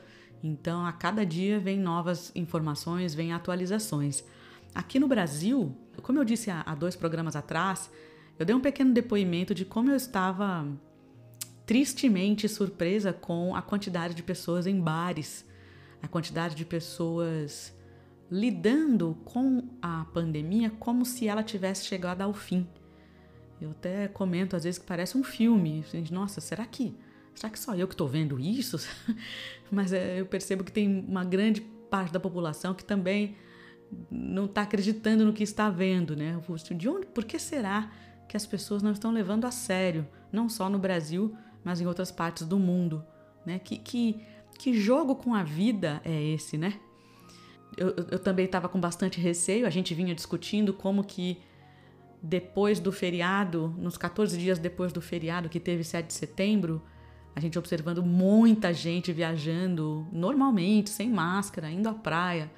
Então, 0.43 0.85
a 0.85 0.93
cada 0.93 1.25
dia 1.25 1.59
vem 1.59 1.79
novas 1.79 2.33
informações, 2.35 3.15
vem 3.15 3.33
atualizações. 3.33 4.25
Aqui 4.75 4.99
no 4.99 5.07
Brasil, 5.07 5.77
como 6.03 6.19
eu 6.19 6.25
disse 6.25 6.51
há, 6.51 6.75
dois 6.75 6.97
programas 6.97 7.37
atrás, 7.37 7.91
eu 8.39 8.45
dei 8.45 8.55
um 8.55 8.61
pequeno 8.61 8.93
depoimento 8.93 9.55
de 9.55 9.65
como 9.65 9.91
eu 9.91 9.97
estava 9.97 10.67
tristemente 11.65 12.49
surpresa 12.49 13.13
com 13.13 13.55
a 13.55 13.63
quantidade 13.63 14.15
de 14.15 14.23
pessoas 14.23 14.67
em 14.67 14.81
bares, 14.81 15.47
a 16.03 16.09
quantidade 16.09 16.55
de 16.55 16.65
pessoas 16.65 17.73
lidando 18.31 19.17
com 19.25 19.69
a 19.81 20.07
pandemia 20.13 20.71
como 20.71 21.05
se 21.05 21.29
ela 21.29 21.43
tivesse 21.43 21.87
chegado 21.87 22.23
ao 22.23 22.33
fim. 22.33 22.67
Eu 23.61 23.71
até 23.71 24.09
comento 24.09 24.57
às 24.57 24.65
vezes 24.65 24.79
que 24.79 24.87
parece 24.87 25.17
um 25.17 25.23
filme. 25.23 25.85
Nossa, 26.11 26.41
será 26.41 26.67
que 26.67 26.95
será 27.35 27.51
que 27.51 27.59
só 27.59 27.75
eu 27.75 27.87
que 27.87 27.95
estou 27.95 28.09
vendo 28.09 28.39
isso? 28.39 28.77
Mas 29.71 29.93
é, 29.93 30.21
eu 30.21 30.27
percebo 30.27 30.65
que 30.65 30.73
tem 30.73 31.05
uma 31.09 31.25
grande 31.25 31.61
parte 31.89 32.13
da 32.13 32.21
população 32.21 32.75
que 32.75 32.85
também 32.85 33.37
não 34.11 34.47
está 34.47 34.63
acreditando 34.63 35.25
no 35.25 35.33
que 35.33 35.43
está 35.43 35.71
vendo, 35.71 36.17
né? 36.17 36.39
De 36.77 36.89
onde, 36.89 37.07
por 37.07 37.25
que 37.25 37.39
será 37.39 37.91
que 38.29 38.37
as 38.37 38.47
pessoas 38.47 38.83
não 38.83 38.93
estão 38.93 39.13
levando 39.13 39.45
a 39.45 39.51
sério, 39.51 40.07
não 40.33 40.49
só 40.49 40.69
no 40.69 40.79
Brasil, 40.79 41.37
mas 41.63 41.81
em 41.81 41.87
outras 41.87 42.11
partes 42.11 42.47
do 42.47 42.59
mundo, 42.59 43.05
né? 43.45 43.59
Que, 43.59 43.79
que, 43.79 44.21
que 44.59 44.75
jogo 44.75 45.17
com 45.17 45.35
a 45.35 45.43
vida 45.43 46.01
é 46.05 46.23
esse, 46.23 46.57
né? 46.59 46.75
Eu, 47.77 47.89
eu 48.11 48.19
também 48.19 48.45
estava 48.45 48.69
com 48.69 48.81
bastante 48.81 49.21
receio, 49.21 49.67
a 49.67 49.71
gente 49.71 49.95
vinha 49.95 50.15
discutindo 50.15 50.73
como 50.73 51.03
que 51.03 51.39
depois 52.23 52.81
do 52.81 52.91
feriado, 52.91 53.75
nos 53.77 53.99
14 53.99 54.39
dias 54.39 54.59
depois 54.59 54.93
do 54.93 55.01
feriado 55.01 55.49
que 55.49 55.61
teve 55.61 55.85
7 55.85 56.07
de 56.07 56.15
setembro, 56.15 56.83
a 57.37 57.41
gente 57.41 57.59
observando 57.59 58.03
muita 58.03 58.73
gente 58.73 59.13
viajando 59.13 60.07
normalmente, 60.13 60.89
sem 60.89 61.11
máscara, 61.11 61.71
indo 61.71 61.89
à 61.89 61.93
praia, 61.93 62.51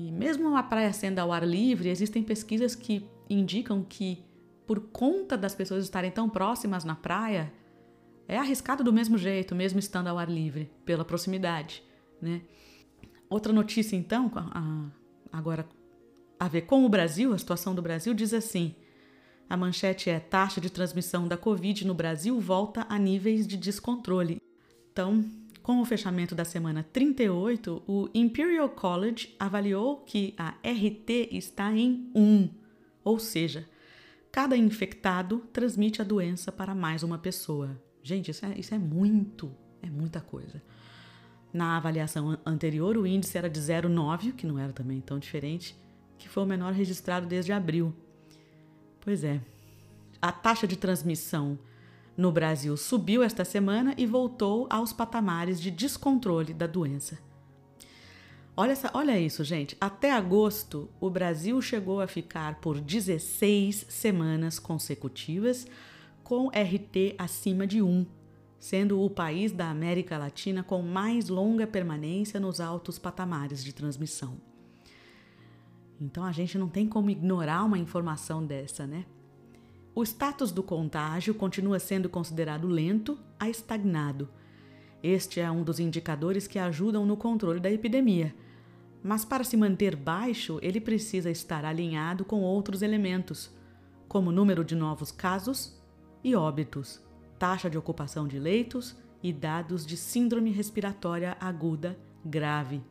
e 0.00 0.10
mesmo 0.10 0.56
a 0.56 0.62
praia 0.62 0.92
sendo 0.94 1.18
ao 1.18 1.30
ar 1.30 1.46
livre, 1.46 1.90
existem 1.90 2.22
pesquisas 2.22 2.74
que 2.74 3.06
indicam 3.28 3.84
que, 3.84 4.24
por 4.66 4.80
conta 4.80 5.36
das 5.36 5.54
pessoas 5.54 5.84
estarem 5.84 6.10
tão 6.10 6.26
próximas 6.26 6.84
na 6.84 6.94
praia, 6.94 7.52
é 8.26 8.38
arriscado 8.38 8.82
do 8.82 8.94
mesmo 8.94 9.18
jeito, 9.18 9.54
mesmo 9.54 9.78
estando 9.78 10.06
ao 10.06 10.18
ar 10.18 10.30
livre, 10.30 10.70
pela 10.86 11.04
proximidade. 11.04 11.82
né? 12.20 12.40
Outra 13.28 13.52
notícia, 13.52 13.94
então, 13.94 14.32
agora 15.30 15.68
a 16.38 16.48
ver 16.48 16.62
com 16.62 16.86
o 16.86 16.88
Brasil, 16.88 17.34
a 17.34 17.38
situação 17.38 17.74
do 17.74 17.82
Brasil, 17.82 18.14
diz 18.14 18.32
assim: 18.32 18.74
a 19.50 19.56
manchete 19.56 20.08
é 20.08 20.18
taxa 20.18 20.62
de 20.62 20.70
transmissão 20.70 21.28
da 21.28 21.36
Covid 21.36 21.86
no 21.86 21.92
Brasil 21.92 22.40
volta 22.40 22.86
a 22.88 22.98
níveis 22.98 23.46
de 23.46 23.58
descontrole. 23.58 24.40
Então, 24.90 25.22
com 25.70 25.80
o 25.80 25.84
fechamento 25.84 26.34
da 26.34 26.44
semana 26.44 26.82
38, 26.82 27.84
o 27.86 28.08
Imperial 28.12 28.68
College 28.68 29.36
avaliou 29.38 29.98
que 29.98 30.34
a 30.36 30.48
RT 30.68 31.28
está 31.30 31.72
em 31.72 32.10
1, 32.12 32.50
ou 33.04 33.20
seja, 33.20 33.68
cada 34.32 34.56
infectado 34.56 35.44
transmite 35.52 36.02
a 36.02 36.04
doença 36.04 36.50
para 36.50 36.74
mais 36.74 37.04
uma 37.04 37.18
pessoa. 37.18 37.80
Gente, 38.02 38.32
isso 38.32 38.44
é, 38.44 38.58
isso 38.58 38.74
é 38.74 38.78
muito, 38.78 39.54
é 39.80 39.88
muita 39.88 40.20
coisa. 40.20 40.60
Na 41.52 41.76
avaliação 41.76 42.36
anterior, 42.44 42.96
o 42.96 43.06
índice 43.06 43.38
era 43.38 43.48
de 43.48 43.60
0,9, 43.60 44.32
que 44.32 44.48
não 44.48 44.58
era 44.58 44.72
também 44.72 45.00
tão 45.00 45.20
diferente, 45.20 45.78
que 46.18 46.28
foi 46.28 46.42
o 46.42 46.46
menor 46.46 46.72
registrado 46.72 47.28
desde 47.28 47.52
abril. 47.52 47.94
Pois 49.00 49.22
é. 49.22 49.40
A 50.20 50.32
taxa 50.32 50.66
de 50.66 50.76
transmissão 50.76 51.56
no 52.20 52.30
Brasil 52.30 52.76
subiu 52.76 53.22
esta 53.22 53.46
semana 53.46 53.94
e 53.96 54.04
voltou 54.04 54.66
aos 54.68 54.92
patamares 54.92 55.58
de 55.58 55.70
descontrole 55.70 56.52
da 56.52 56.66
doença. 56.66 57.18
Olha, 58.54 58.72
essa, 58.72 58.90
olha 58.92 59.18
isso, 59.18 59.42
gente. 59.42 59.74
Até 59.80 60.12
agosto, 60.12 60.90
o 61.00 61.08
Brasil 61.08 61.62
chegou 61.62 61.98
a 61.98 62.06
ficar 62.06 62.60
por 62.60 62.78
16 62.78 63.86
semanas 63.88 64.58
consecutivas 64.58 65.66
com 66.22 66.48
RT 66.48 67.14
acima 67.16 67.66
de 67.66 67.80
1, 67.80 68.04
sendo 68.58 69.00
o 69.00 69.08
país 69.08 69.50
da 69.50 69.70
América 69.70 70.18
Latina 70.18 70.62
com 70.62 70.82
mais 70.82 71.30
longa 71.30 71.66
permanência 71.66 72.38
nos 72.38 72.60
altos 72.60 72.98
patamares 72.98 73.64
de 73.64 73.72
transmissão. 73.72 74.36
Então 75.98 76.22
a 76.22 76.32
gente 76.32 76.58
não 76.58 76.68
tem 76.68 76.86
como 76.86 77.08
ignorar 77.08 77.64
uma 77.64 77.78
informação 77.78 78.44
dessa, 78.44 78.86
né? 78.86 79.06
O 79.94 80.02
status 80.04 80.52
do 80.52 80.62
contágio 80.62 81.34
continua 81.34 81.78
sendo 81.80 82.08
considerado 82.08 82.68
lento 82.68 83.18
a 83.38 83.48
estagnado. 83.48 84.28
Este 85.02 85.40
é 85.40 85.50
um 85.50 85.64
dos 85.64 85.80
indicadores 85.80 86.46
que 86.46 86.58
ajudam 86.58 87.04
no 87.04 87.16
controle 87.16 87.58
da 87.58 87.70
epidemia. 87.70 88.34
Mas 89.02 89.24
para 89.24 89.42
se 89.42 89.56
manter 89.56 89.96
baixo, 89.96 90.58
ele 90.62 90.80
precisa 90.80 91.30
estar 91.30 91.64
alinhado 91.64 92.24
com 92.24 92.42
outros 92.42 92.82
elementos, 92.82 93.50
como 94.06 94.30
número 94.30 94.64
de 94.64 94.76
novos 94.76 95.10
casos 95.10 95.80
e 96.22 96.34
óbitos, 96.36 97.02
taxa 97.38 97.70
de 97.70 97.78
ocupação 97.78 98.28
de 98.28 98.38
leitos 98.38 98.96
e 99.22 99.32
dados 99.32 99.86
de 99.86 99.96
síndrome 99.96 100.50
respiratória 100.50 101.36
aguda 101.40 101.98
grave. 102.24 102.82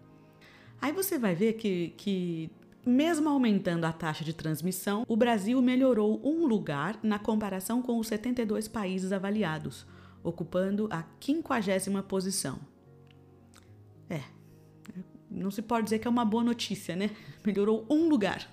Aí 0.81 0.91
você 0.91 1.19
vai 1.19 1.35
ver 1.35 1.53
que, 1.53 1.93
que 1.95 2.49
mesmo 2.85 3.29
aumentando 3.29 3.85
a 3.85 3.91
taxa 3.91 4.23
de 4.23 4.33
transmissão, 4.33 5.03
o 5.07 5.15
Brasil 5.15 5.61
melhorou 5.61 6.21
um 6.23 6.45
lugar 6.45 6.99
na 7.03 7.19
comparação 7.19 7.81
com 7.81 7.99
os 7.99 8.07
72 8.07 8.67
países 8.67 9.11
avaliados, 9.11 9.85
ocupando 10.23 10.87
a 10.91 11.03
50 11.19 12.03
posição. 12.03 12.59
É, 14.09 14.21
não 15.29 15.51
se 15.51 15.61
pode 15.61 15.85
dizer 15.85 15.99
que 15.99 16.07
é 16.07 16.11
uma 16.11 16.25
boa 16.25 16.43
notícia, 16.43 16.95
né? 16.95 17.11
Melhorou 17.45 17.85
um 17.89 18.09
lugar. 18.09 18.49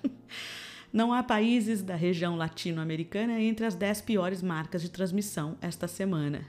Não 0.91 1.11
há 1.11 1.21
países 1.21 1.81
da 1.81 1.95
região 1.95 2.35
latino-americana 2.35 3.41
entre 3.41 3.65
as 3.65 3.75
10 3.75 4.01
piores 4.01 4.41
marcas 4.41 4.81
de 4.81 4.89
transmissão 4.89 5.57
esta 5.61 5.87
semana. 5.87 6.45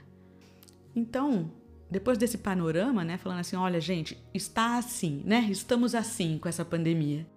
Então, 0.95 1.51
depois 1.89 2.17
desse 2.17 2.37
panorama, 2.37 3.03
né, 3.03 3.17
falando 3.17 3.39
assim, 3.39 3.55
olha, 3.55 3.81
gente, 3.81 4.17
está 4.33 4.77
assim, 4.77 5.21
né? 5.25 5.47
Estamos 5.49 5.95
assim 5.95 6.37
com 6.37 6.47
essa 6.47 6.63
pandemia. 6.63 7.27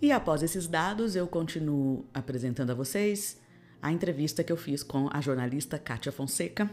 E 0.00 0.12
após 0.12 0.42
esses 0.42 0.66
dados, 0.66 1.16
eu 1.16 1.26
continuo 1.26 2.04
apresentando 2.12 2.70
a 2.70 2.74
vocês 2.74 3.40
a 3.80 3.90
entrevista 3.90 4.44
que 4.44 4.52
eu 4.52 4.56
fiz 4.56 4.82
com 4.82 5.08
a 5.10 5.20
jornalista 5.20 5.78
Kátia 5.78 6.12
Fonseca. 6.12 6.70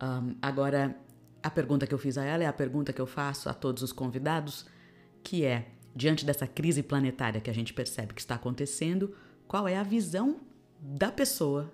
Um, 0.00 0.36
agora, 0.40 0.96
a 1.42 1.50
pergunta 1.50 1.86
que 1.86 1.94
eu 1.94 1.98
fiz 1.98 2.16
a 2.16 2.24
ela 2.24 2.44
é 2.44 2.46
a 2.46 2.52
pergunta 2.52 2.92
que 2.92 3.00
eu 3.00 3.06
faço 3.06 3.48
a 3.48 3.54
todos 3.54 3.82
os 3.82 3.92
convidados, 3.92 4.66
que 5.22 5.44
é, 5.44 5.68
diante 5.96 6.24
dessa 6.24 6.46
crise 6.46 6.82
planetária 6.82 7.40
que 7.40 7.50
a 7.50 7.54
gente 7.54 7.74
percebe 7.74 8.14
que 8.14 8.20
está 8.20 8.36
acontecendo, 8.36 9.14
qual 9.46 9.66
é 9.66 9.76
a 9.76 9.82
visão 9.82 10.40
da 10.80 11.10
pessoa 11.10 11.72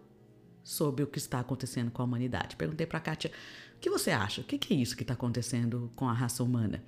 sobre 0.62 1.02
o 1.02 1.06
que 1.06 1.18
está 1.18 1.40
acontecendo 1.40 1.90
com 1.90 2.00
a 2.00 2.04
humanidade? 2.06 2.56
Perguntei 2.56 2.86
para 2.86 2.98
a 2.98 3.02
Kátia, 3.02 3.30
o 3.76 3.80
que 3.80 3.90
você 3.90 4.12
acha? 4.12 4.40
O 4.40 4.44
que 4.44 4.72
é 4.72 4.76
isso 4.76 4.96
que 4.96 5.02
está 5.02 5.12
acontecendo 5.12 5.92
com 5.94 6.08
a 6.08 6.12
raça 6.12 6.42
humana? 6.42 6.82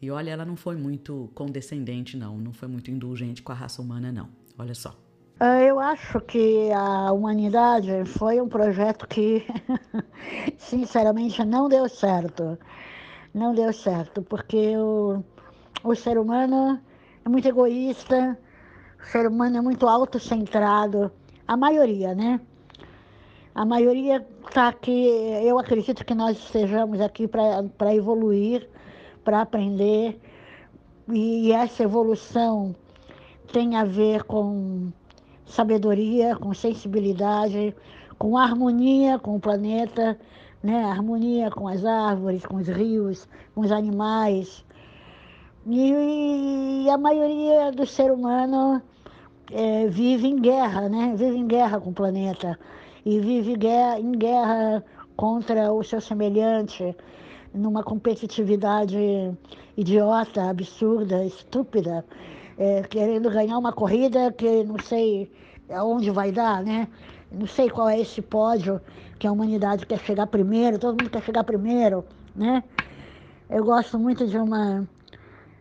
E 0.00 0.10
olha, 0.10 0.30
ela 0.30 0.44
não 0.44 0.56
foi 0.56 0.76
muito 0.76 1.30
condescendente, 1.34 2.16
não, 2.16 2.38
não 2.38 2.52
foi 2.52 2.68
muito 2.68 2.90
indulgente 2.90 3.42
com 3.42 3.52
a 3.52 3.54
raça 3.54 3.82
humana, 3.82 4.10
não. 4.10 4.28
Olha 4.58 4.74
só. 4.74 4.96
Ah, 5.38 5.60
eu 5.62 5.78
acho 5.80 6.20
que 6.20 6.70
a 6.72 7.12
humanidade 7.12 8.04
foi 8.06 8.40
um 8.40 8.48
projeto 8.48 9.06
que, 9.06 9.44
sinceramente, 10.58 11.44
não 11.44 11.68
deu 11.68 11.88
certo. 11.88 12.58
Não 13.32 13.54
deu 13.54 13.72
certo, 13.72 14.22
porque 14.22 14.76
o, 14.76 15.22
o 15.84 15.94
ser 15.94 16.18
humano 16.18 16.80
é 17.24 17.28
muito 17.28 17.46
egoísta, 17.46 18.38
o 19.02 19.06
ser 19.06 19.26
humano 19.26 19.58
é 19.58 19.60
muito 19.60 19.86
autocentrado, 19.86 21.12
a 21.46 21.56
maioria, 21.56 22.14
né? 22.14 22.40
A 23.54 23.64
maioria 23.64 24.26
está 24.46 24.68
aqui, 24.68 25.08
eu 25.42 25.58
acredito 25.58 26.04
que 26.04 26.14
nós 26.14 26.38
estejamos 26.38 27.00
aqui 27.00 27.26
para 27.28 27.94
evoluir, 27.94 28.68
para 29.30 29.42
aprender. 29.42 30.20
E 31.08 31.52
essa 31.52 31.84
evolução 31.84 32.74
tem 33.52 33.76
a 33.76 33.84
ver 33.84 34.24
com 34.24 34.90
sabedoria, 35.46 36.34
com 36.34 36.52
sensibilidade, 36.52 37.74
com 38.18 38.36
harmonia 38.36 39.20
com 39.20 39.36
o 39.36 39.40
planeta, 39.40 40.18
né? 40.60 40.82
harmonia 40.82 41.48
com 41.48 41.68
as 41.68 41.84
árvores, 41.84 42.44
com 42.44 42.56
os 42.56 42.66
rios, 42.66 43.28
com 43.54 43.60
os 43.60 43.70
animais. 43.70 44.64
E, 45.64 46.88
a 46.90 46.98
maioria 46.98 47.70
do 47.70 47.86
ser 47.86 48.10
humano 48.10 48.82
é, 49.52 49.86
vive 49.86 50.26
em 50.26 50.40
guerra, 50.40 50.88
né? 50.88 51.14
vive 51.16 51.36
em 51.36 51.46
guerra 51.46 51.80
com 51.80 51.90
o 51.90 51.94
planeta 51.94 52.58
e 53.06 53.20
vive 53.20 53.54
guerra, 53.54 54.00
em 54.00 54.10
guerra 54.10 54.84
contra 55.16 55.72
o 55.72 55.84
seu 55.84 56.00
semelhante, 56.00 56.96
numa 57.52 57.82
competitividade 57.82 58.96
idiota, 59.76 60.48
absurda, 60.50 61.24
estúpida, 61.24 62.04
é, 62.56 62.82
querendo 62.82 63.30
ganhar 63.30 63.58
uma 63.58 63.72
corrida 63.72 64.32
que 64.32 64.62
não 64.64 64.78
sei 64.78 65.30
aonde 65.70 66.10
vai 66.10 66.30
dar, 66.32 66.62
né? 66.62 66.88
Não 67.30 67.46
sei 67.46 67.70
qual 67.70 67.88
é 67.88 68.00
esse 68.00 68.20
pódio 68.20 68.80
que 69.18 69.26
a 69.26 69.32
humanidade 69.32 69.86
quer 69.86 69.98
chegar 70.00 70.26
primeiro, 70.26 70.78
todo 70.78 70.96
mundo 70.96 71.10
quer 71.10 71.22
chegar 71.22 71.44
primeiro, 71.44 72.04
né? 72.34 72.62
Eu 73.48 73.64
gosto 73.64 73.98
muito 73.98 74.26
de 74.26 74.38
uma 74.38 74.88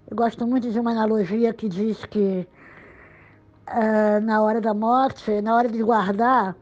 eu 0.09 0.17
gosto 0.17 0.45
muito 0.47 0.71
de 0.71 0.79
uma 0.79 0.91
analogia 0.91 1.53
que 1.53 1.69
diz 1.69 2.03
que 2.05 2.47
uh, 3.67 4.21
na 4.23 4.41
hora 4.41 4.59
da 4.59 4.73
morte, 4.73 5.39
na 5.41 5.55
hora 5.55 5.69
de 5.69 5.81
guardar 5.83 6.55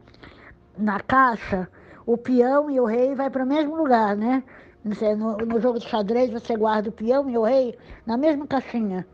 na 0.77 0.99
caixa, 0.99 1.69
o 2.05 2.17
peão 2.17 2.69
e 2.69 2.79
o 2.79 2.85
rei 2.85 3.15
vai 3.15 3.29
para 3.29 3.43
o 3.43 3.47
mesmo 3.47 3.75
lugar, 3.75 4.15
né? 4.15 4.43
No, 5.17 5.37
no 5.37 5.59
jogo 5.59 5.79
de 5.79 5.87
xadrez 5.87 6.29
você 6.31 6.55
guarda 6.55 6.89
o 6.89 6.91
peão 6.91 7.29
e 7.29 7.37
o 7.37 7.43
rei 7.43 7.77
na 8.05 8.17
mesma 8.17 8.47
caixinha. 8.47 9.05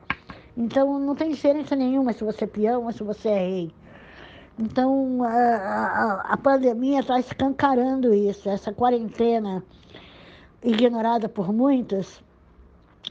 Então 0.55 0.99
não 0.99 1.15
tem 1.15 1.31
diferença 1.31 1.75
nenhuma 1.75 2.13
se 2.13 2.23
você 2.23 2.43
é 2.43 2.47
peão 2.47 2.85
ou 2.85 2.91
se 2.91 3.03
você 3.03 3.29
é 3.29 3.39
rei. 3.39 3.73
Então 4.59 5.23
a, 5.23 5.29
a, 5.29 6.21
a 6.33 6.37
pandemia 6.37 6.99
está 6.99 7.19
escancarando 7.19 8.13
isso, 8.13 8.47
essa 8.49 8.71
quarentena 8.71 9.63
ignorada 10.61 11.27
por 11.27 11.51
muitos 11.51 12.23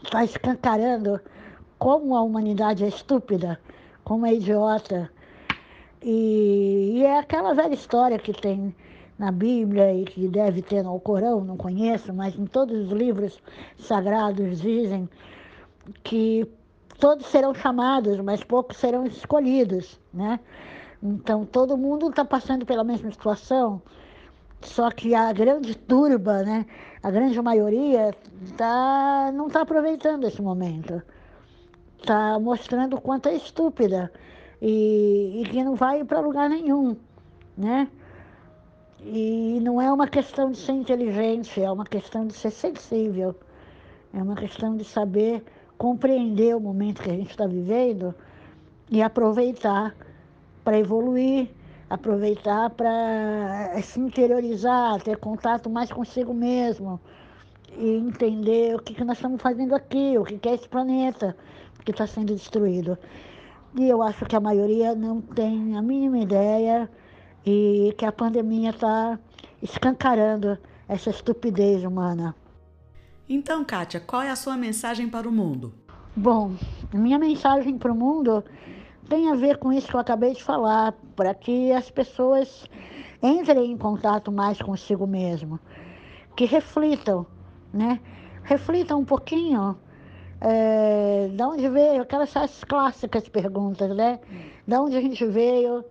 está 0.04 0.24
escancarando 0.24 1.20
como 1.78 2.16
a 2.16 2.22
humanidade 2.22 2.84
é 2.84 2.88
estúpida, 2.88 3.58
como 4.04 4.24
é 4.24 4.34
idiota. 4.34 5.10
E, 6.00 6.94
e 6.94 7.04
é 7.04 7.18
aquela 7.18 7.54
velha 7.54 7.74
história 7.74 8.18
que 8.18 8.32
tem 8.32 8.74
na 9.22 9.30
Bíblia 9.30 9.94
e 9.94 10.04
que 10.04 10.26
deve 10.26 10.62
ter 10.62 10.82
no 10.82 10.90
Alcorão, 10.90 11.44
não 11.44 11.56
conheço, 11.56 12.12
mas 12.12 12.36
em 12.36 12.44
todos 12.44 12.86
os 12.86 12.90
livros 12.90 13.40
sagrados 13.78 14.60
dizem 14.60 15.08
que 16.02 16.44
todos 16.98 17.26
serão 17.26 17.54
chamados, 17.54 18.18
mas 18.18 18.42
poucos 18.42 18.78
serão 18.78 19.06
escolhidos, 19.06 20.00
né? 20.12 20.40
Então 21.00 21.46
todo 21.46 21.78
mundo 21.78 22.10
está 22.10 22.24
passando 22.24 22.66
pela 22.66 22.82
mesma 22.82 23.12
situação, 23.12 23.80
só 24.60 24.90
que 24.90 25.14
a 25.14 25.32
grande 25.32 25.76
turba, 25.76 26.42
né? 26.42 26.66
A 27.00 27.08
grande 27.08 27.40
maioria 27.40 28.10
tá, 28.56 29.30
não 29.32 29.46
está 29.46 29.62
aproveitando 29.62 30.26
esse 30.26 30.42
momento, 30.42 31.00
está 31.96 32.40
mostrando 32.40 32.96
o 32.96 33.00
quanto 33.00 33.28
é 33.28 33.36
estúpida 33.36 34.12
e, 34.60 35.42
e 35.42 35.48
que 35.48 35.62
não 35.62 35.76
vai 35.76 36.02
para 36.02 36.18
lugar 36.18 36.50
nenhum, 36.50 36.96
né? 37.56 37.86
E 39.04 39.58
não 39.60 39.80
é 39.80 39.92
uma 39.92 40.06
questão 40.06 40.52
de 40.52 40.58
ser 40.58 40.72
inteligente, 40.72 41.60
é 41.60 41.70
uma 41.70 41.84
questão 41.84 42.26
de 42.26 42.34
ser 42.34 42.50
sensível. 42.50 43.34
É 44.14 44.22
uma 44.22 44.36
questão 44.36 44.76
de 44.76 44.84
saber 44.84 45.42
compreender 45.76 46.54
o 46.54 46.60
momento 46.60 47.02
que 47.02 47.10
a 47.10 47.14
gente 47.14 47.30
está 47.30 47.46
vivendo 47.46 48.14
e 48.88 49.02
aproveitar 49.02 49.94
para 50.62 50.78
evoluir, 50.78 51.48
aproveitar 51.90 52.70
para 52.70 53.72
se 53.82 53.98
interiorizar, 53.98 55.02
ter 55.02 55.16
contato 55.16 55.68
mais 55.68 55.90
consigo 55.90 56.32
mesmo 56.32 57.00
e 57.76 57.96
entender 57.96 58.76
o 58.76 58.78
que, 58.78 58.94
que 58.94 59.02
nós 59.02 59.16
estamos 59.16 59.42
fazendo 59.42 59.74
aqui, 59.74 60.16
o 60.18 60.24
que, 60.24 60.38
que 60.38 60.48
é 60.48 60.54
esse 60.54 60.68
planeta 60.68 61.36
que 61.84 61.90
está 61.90 62.06
sendo 62.06 62.34
destruído. 62.34 62.96
E 63.74 63.88
eu 63.88 64.02
acho 64.02 64.24
que 64.26 64.36
a 64.36 64.40
maioria 64.40 64.94
não 64.94 65.20
tem 65.20 65.76
a 65.76 65.82
mínima 65.82 66.18
ideia 66.18 66.88
e 67.44 67.94
que 67.96 68.04
a 68.04 68.12
pandemia 68.12 68.70
está 68.70 69.18
escancarando 69.62 70.58
essa 70.88 71.10
estupidez 71.10 71.84
humana. 71.84 72.34
Então, 73.28 73.64
Kátia, 73.64 74.00
qual 74.00 74.22
é 74.22 74.30
a 74.30 74.36
sua 74.36 74.56
mensagem 74.56 75.08
para 75.08 75.28
o 75.28 75.32
mundo? 75.32 75.72
Bom, 76.14 76.52
minha 76.92 77.18
mensagem 77.18 77.78
para 77.78 77.90
o 77.90 77.94
mundo 77.94 78.44
tem 79.08 79.30
a 79.30 79.34
ver 79.34 79.58
com 79.58 79.72
isso 79.72 79.88
que 79.88 79.94
eu 79.94 80.00
acabei 80.00 80.34
de 80.34 80.42
falar, 80.42 80.92
para 81.16 81.34
que 81.34 81.72
as 81.72 81.90
pessoas 81.90 82.68
entrem 83.22 83.72
em 83.72 83.78
contato 83.78 84.30
mais 84.30 84.60
consigo 84.60 85.06
mesmo, 85.06 85.58
que 86.36 86.44
reflitam, 86.44 87.26
né? 87.72 88.00
Reflitam 88.42 89.00
um 89.00 89.04
pouquinho 89.04 89.76
é, 90.40 91.28
de 91.28 91.42
onde 91.42 91.68
veio, 91.68 92.02
aquelas 92.02 92.32
clássicas 92.64 93.28
perguntas, 93.28 93.94
né? 93.96 94.18
De 94.66 94.76
onde 94.76 94.96
a 94.96 95.00
gente 95.00 95.24
veio, 95.24 95.84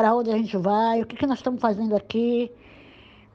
para 0.00 0.14
onde 0.14 0.30
a 0.30 0.36
gente 0.38 0.56
vai, 0.56 1.02
o 1.02 1.06
que, 1.06 1.14
que 1.14 1.26
nós 1.26 1.40
estamos 1.40 1.60
fazendo 1.60 1.94
aqui, 1.94 2.50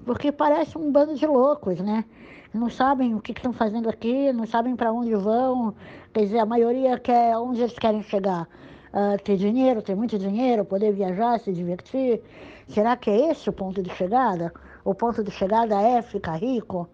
porque 0.03 0.31
parece 0.31 0.75
um 0.79 0.91
bando 0.91 1.13
de 1.13 1.27
loucos, 1.27 1.79
né? 1.79 2.03
Não 2.51 2.71
sabem 2.71 3.13
o 3.13 3.21
que, 3.21 3.33
estão 3.33 3.53
fazendo 3.53 3.87
aqui, 3.87 4.33
não 4.33 4.47
sabem 4.47 4.75
para 4.75 4.91
onde 4.91 5.13
vão, 5.13 5.75
quer 6.11 6.21
dizer, 6.21 6.39
a 6.39 6.45
maioria 6.45 6.97
quer 6.97 7.37
onde 7.37 7.61
eles 7.61 7.77
querem 7.77 8.01
chegar. 8.01 8.47
Uh, 8.91 9.21
ter 9.23 9.37
dinheiro, 9.37 9.79
ter 9.79 9.93
muito 9.93 10.17
dinheiro, 10.17 10.65
poder 10.65 10.91
viajar, 10.91 11.39
se 11.39 11.53
divertir. 11.53 12.23
Será 12.67 12.97
que 12.97 13.11
é 13.11 13.29
esse 13.29 13.47
o 13.47 13.53
ponto 13.53 13.83
de 13.83 13.91
chegada? 13.91 14.51
O 14.83 14.95
ponto 14.95 15.23
de 15.23 15.29
chegada 15.29 15.79
é 15.79 16.01
ficar 16.01 16.37
rico? 16.37 16.89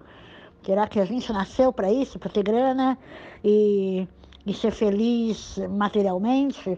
Será 0.65 0.86
que 0.86 0.99
a 0.99 1.05
gente 1.05 1.32
nasceu 1.32 1.72
para 1.72 1.89
isso, 1.89 2.19
para 2.19 2.30
ter 2.30 2.43
grana 2.43 2.97
e, 3.41 4.05
e 4.45 4.53
ser 4.53 4.72
feliz 4.72 5.57
materialmente? 5.69 6.78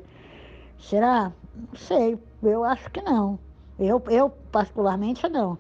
Será? 0.78 1.32
Não 1.56 1.76
sei, 1.76 2.18
eu 2.42 2.64
acho 2.64 2.90
que 2.90 3.02
não. 3.02 3.40
Eu, 3.80 4.02
eu, 4.10 4.30
particularmente, 4.52 5.28
não. 5.30 5.58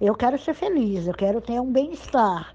Eu 0.00 0.14
quero 0.14 0.38
ser 0.38 0.54
feliz, 0.54 1.06
eu 1.06 1.14
quero 1.14 1.40
ter 1.40 1.60
um 1.60 1.70
bem-estar, 1.70 2.54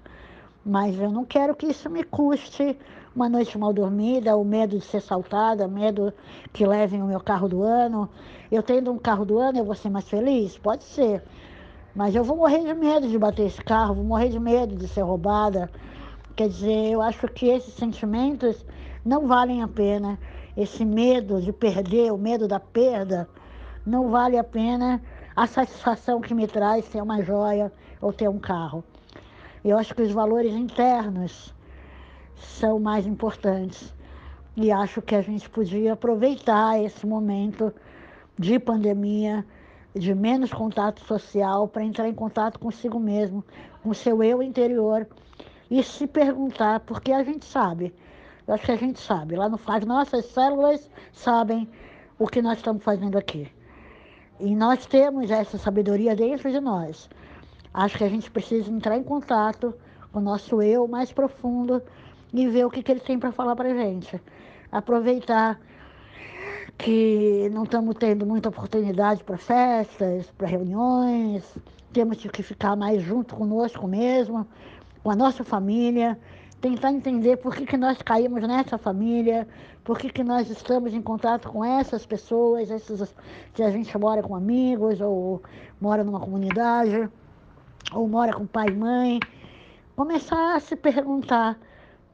mas 0.64 0.98
eu 0.98 1.10
não 1.10 1.24
quero 1.24 1.54
que 1.54 1.66
isso 1.66 1.88
me 1.88 2.02
custe 2.04 2.76
uma 3.14 3.28
noite 3.28 3.58
mal 3.58 3.72
dormida, 3.72 4.36
o 4.36 4.44
medo 4.44 4.78
de 4.78 4.84
ser 4.84 5.00
saltada, 5.00 5.66
medo 5.66 6.12
que 6.52 6.66
levem 6.66 7.02
o 7.02 7.06
meu 7.06 7.20
carro 7.20 7.48
do 7.48 7.62
ano. 7.62 8.08
Eu 8.50 8.62
tendo 8.62 8.92
um 8.92 8.98
carro 8.98 9.24
do 9.24 9.38
ano, 9.38 9.58
eu 9.58 9.64
vou 9.64 9.74
ser 9.74 9.90
mais 9.90 10.08
feliz? 10.08 10.56
Pode 10.56 10.84
ser. 10.84 11.22
Mas 11.94 12.14
eu 12.14 12.22
vou 12.22 12.36
morrer 12.36 12.62
de 12.62 12.74
medo 12.74 13.08
de 13.08 13.18
bater 13.18 13.46
esse 13.46 13.62
carro, 13.62 13.96
vou 13.96 14.04
morrer 14.04 14.28
de 14.28 14.38
medo 14.38 14.76
de 14.76 14.86
ser 14.86 15.02
roubada. 15.02 15.70
Quer 16.36 16.48
dizer, 16.48 16.92
eu 16.92 17.02
acho 17.02 17.26
que 17.28 17.46
esses 17.48 17.74
sentimentos 17.74 18.64
não 19.04 19.26
valem 19.26 19.62
a 19.62 19.68
pena. 19.68 20.18
Esse 20.58 20.84
medo 20.84 21.40
de 21.40 21.52
perder, 21.52 22.12
o 22.12 22.18
medo 22.18 22.48
da 22.48 22.58
perda, 22.58 23.28
não 23.86 24.10
vale 24.10 24.36
a 24.36 24.42
pena 24.42 25.00
a 25.36 25.46
satisfação 25.46 26.20
que 26.20 26.34
me 26.34 26.48
traz 26.48 26.84
ter 26.88 27.00
uma 27.00 27.22
joia 27.22 27.72
ou 28.00 28.12
ter 28.12 28.28
um 28.28 28.40
carro. 28.40 28.82
Eu 29.64 29.78
acho 29.78 29.94
que 29.94 30.02
os 30.02 30.10
valores 30.10 30.52
internos 30.52 31.54
são 32.34 32.80
mais 32.80 33.06
importantes. 33.06 33.94
E 34.56 34.72
acho 34.72 35.00
que 35.00 35.14
a 35.14 35.22
gente 35.22 35.48
podia 35.48 35.92
aproveitar 35.92 36.82
esse 36.82 37.06
momento 37.06 37.72
de 38.36 38.58
pandemia 38.58 39.46
de 39.94 40.12
menos 40.12 40.52
contato 40.52 41.04
social 41.04 41.68
para 41.68 41.84
entrar 41.84 42.08
em 42.08 42.14
contato 42.14 42.58
consigo 42.58 42.98
mesmo, 42.98 43.44
com 43.80 43.94
seu 43.94 44.24
eu 44.24 44.42
interior 44.42 45.06
e 45.70 45.84
se 45.84 46.08
perguntar, 46.08 46.80
porque 46.80 47.12
a 47.12 47.22
gente 47.22 47.44
sabe, 47.44 47.94
eu 48.48 48.54
acho 48.54 48.64
que 48.64 48.72
a 48.72 48.76
gente 48.76 48.98
sabe, 48.98 49.36
lá 49.36 49.46
no 49.46 49.60
as 49.66 49.84
nossas 49.84 50.24
células 50.24 50.90
sabem 51.12 51.68
o 52.18 52.26
que 52.26 52.40
nós 52.40 52.56
estamos 52.56 52.82
fazendo 52.82 53.18
aqui. 53.18 53.46
E 54.40 54.54
nós 54.56 54.86
temos 54.86 55.30
essa 55.30 55.58
sabedoria 55.58 56.16
dentro 56.16 56.50
de 56.50 56.58
nós. 56.58 57.10
Acho 57.74 57.98
que 57.98 58.04
a 58.04 58.08
gente 58.08 58.30
precisa 58.30 58.70
entrar 58.70 58.96
em 58.96 59.02
contato 59.02 59.74
com 60.10 60.18
o 60.18 60.22
nosso 60.22 60.62
eu 60.62 60.88
mais 60.88 61.12
profundo 61.12 61.82
e 62.32 62.48
ver 62.48 62.64
o 62.64 62.70
que, 62.70 62.82
que 62.82 62.90
ele 62.90 63.00
tem 63.00 63.18
para 63.18 63.32
falar 63.32 63.54
para 63.54 63.74
gente. 63.74 64.18
Aproveitar 64.72 65.60
que 66.78 67.50
não 67.52 67.64
estamos 67.64 67.96
tendo 67.96 68.24
muita 68.24 68.48
oportunidade 68.48 69.22
para 69.24 69.36
festas, 69.36 70.30
para 70.38 70.46
reuniões, 70.46 71.44
temos 71.92 72.16
que 72.16 72.42
ficar 72.42 72.76
mais 72.76 73.02
junto 73.02 73.34
conosco 73.34 73.86
mesmo, 73.86 74.46
com 75.02 75.10
a 75.10 75.16
nossa 75.16 75.44
família, 75.44 76.18
tentar 76.60 76.92
entender 76.92 77.36
por 77.36 77.54
que, 77.54 77.64
que 77.64 77.76
nós 77.76 78.00
caímos 78.02 78.42
nessa 78.42 78.76
família, 78.78 79.46
por 79.84 79.98
que, 79.98 80.10
que 80.10 80.24
nós 80.24 80.50
estamos 80.50 80.92
em 80.92 81.02
contato 81.02 81.48
com 81.48 81.64
essas 81.64 82.04
pessoas, 82.04 82.70
essas, 82.70 83.14
se 83.54 83.62
a 83.62 83.70
gente 83.70 83.96
mora 83.96 84.22
com 84.22 84.34
amigos, 84.34 85.00
ou 85.00 85.42
mora 85.80 86.02
numa 86.04 86.20
comunidade, 86.20 87.08
ou 87.92 88.08
mora 88.08 88.32
com 88.32 88.46
pai 88.46 88.68
e 88.68 88.74
mãe. 88.74 89.20
Começar 89.96 90.56
a 90.56 90.60
se 90.60 90.76
perguntar 90.76 91.58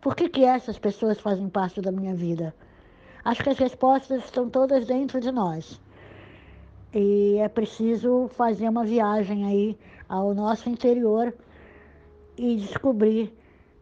por 0.01 0.15
que, 0.15 0.29
que 0.29 0.45
essas 0.45 0.79
pessoas 0.79 1.19
fazem 1.21 1.49
parte 1.49 1.81
da 1.81 1.91
minha 1.91 2.15
vida 2.15 2.55
Acho 3.25 3.43
que 3.43 3.49
as 3.49 3.59
respostas 3.59 4.23
estão 4.23 4.51
todas 4.51 4.87
dentro 4.87 5.19
de 5.19 5.33
nós. 5.33 5.81
E 6.93 7.39
é 7.39 7.49
preciso 7.49 8.29
fazer 8.29 8.69
uma 8.69 8.85
viagem 8.85 9.47
aí 9.47 9.79
ao 10.07 10.35
nosso 10.35 10.69
interior 10.69 11.35
e 12.37 12.57
descobrir 12.57 13.35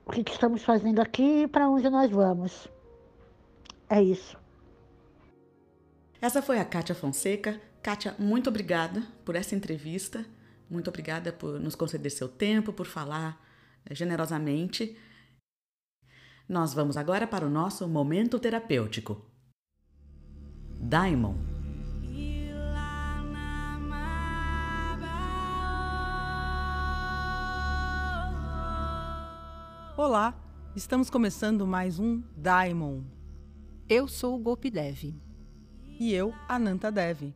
o 0.04 0.10
que, 0.10 0.24
que 0.24 0.32
estamos 0.32 0.62
fazendo 0.62 1.00
aqui 1.00 1.42
e 1.42 1.48
para 1.48 1.68
onde 1.68 1.88
nós 1.88 2.10
vamos. 2.10 2.68
É 3.88 4.02
isso. 4.02 4.36
Essa 6.20 6.40
foi 6.40 6.58
a 6.58 6.64
Kátia 6.64 6.94
Fonseca. 6.94 7.60
Kátia, 7.82 8.14
muito 8.18 8.48
obrigada 8.48 9.02
por 9.24 9.34
essa 9.34 9.54
entrevista. 9.54 10.24
Muito 10.70 10.88
obrigada 10.88 11.32
por 11.32 11.60
nos 11.60 11.74
conceder 11.74 12.10
seu 12.10 12.28
tempo, 12.28 12.72
por 12.72 12.86
falar 12.86 13.40
eh, 13.84 13.94
generosamente. 13.94 14.96
Nós 16.48 16.72
vamos 16.72 16.96
agora 16.96 17.26
para 17.26 17.46
o 17.46 17.50
nosso 17.50 17.86
momento 17.88 18.38
terapêutico. 18.38 19.20
Daimon. 20.80 21.51
Olá, 30.04 30.34
estamos 30.74 31.08
começando 31.08 31.64
mais 31.64 32.00
um 32.00 32.24
Daimon. 32.36 33.04
Eu 33.88 34.08
sou 34.08 34.34
o 34.34 34.38
Golpe 34.38 34.68
Dev. 34.68 35.14
E 36.00 36.12
eu, 36.12 36.34
Ananta 36.48 36.90
Dev. 36.90 37.32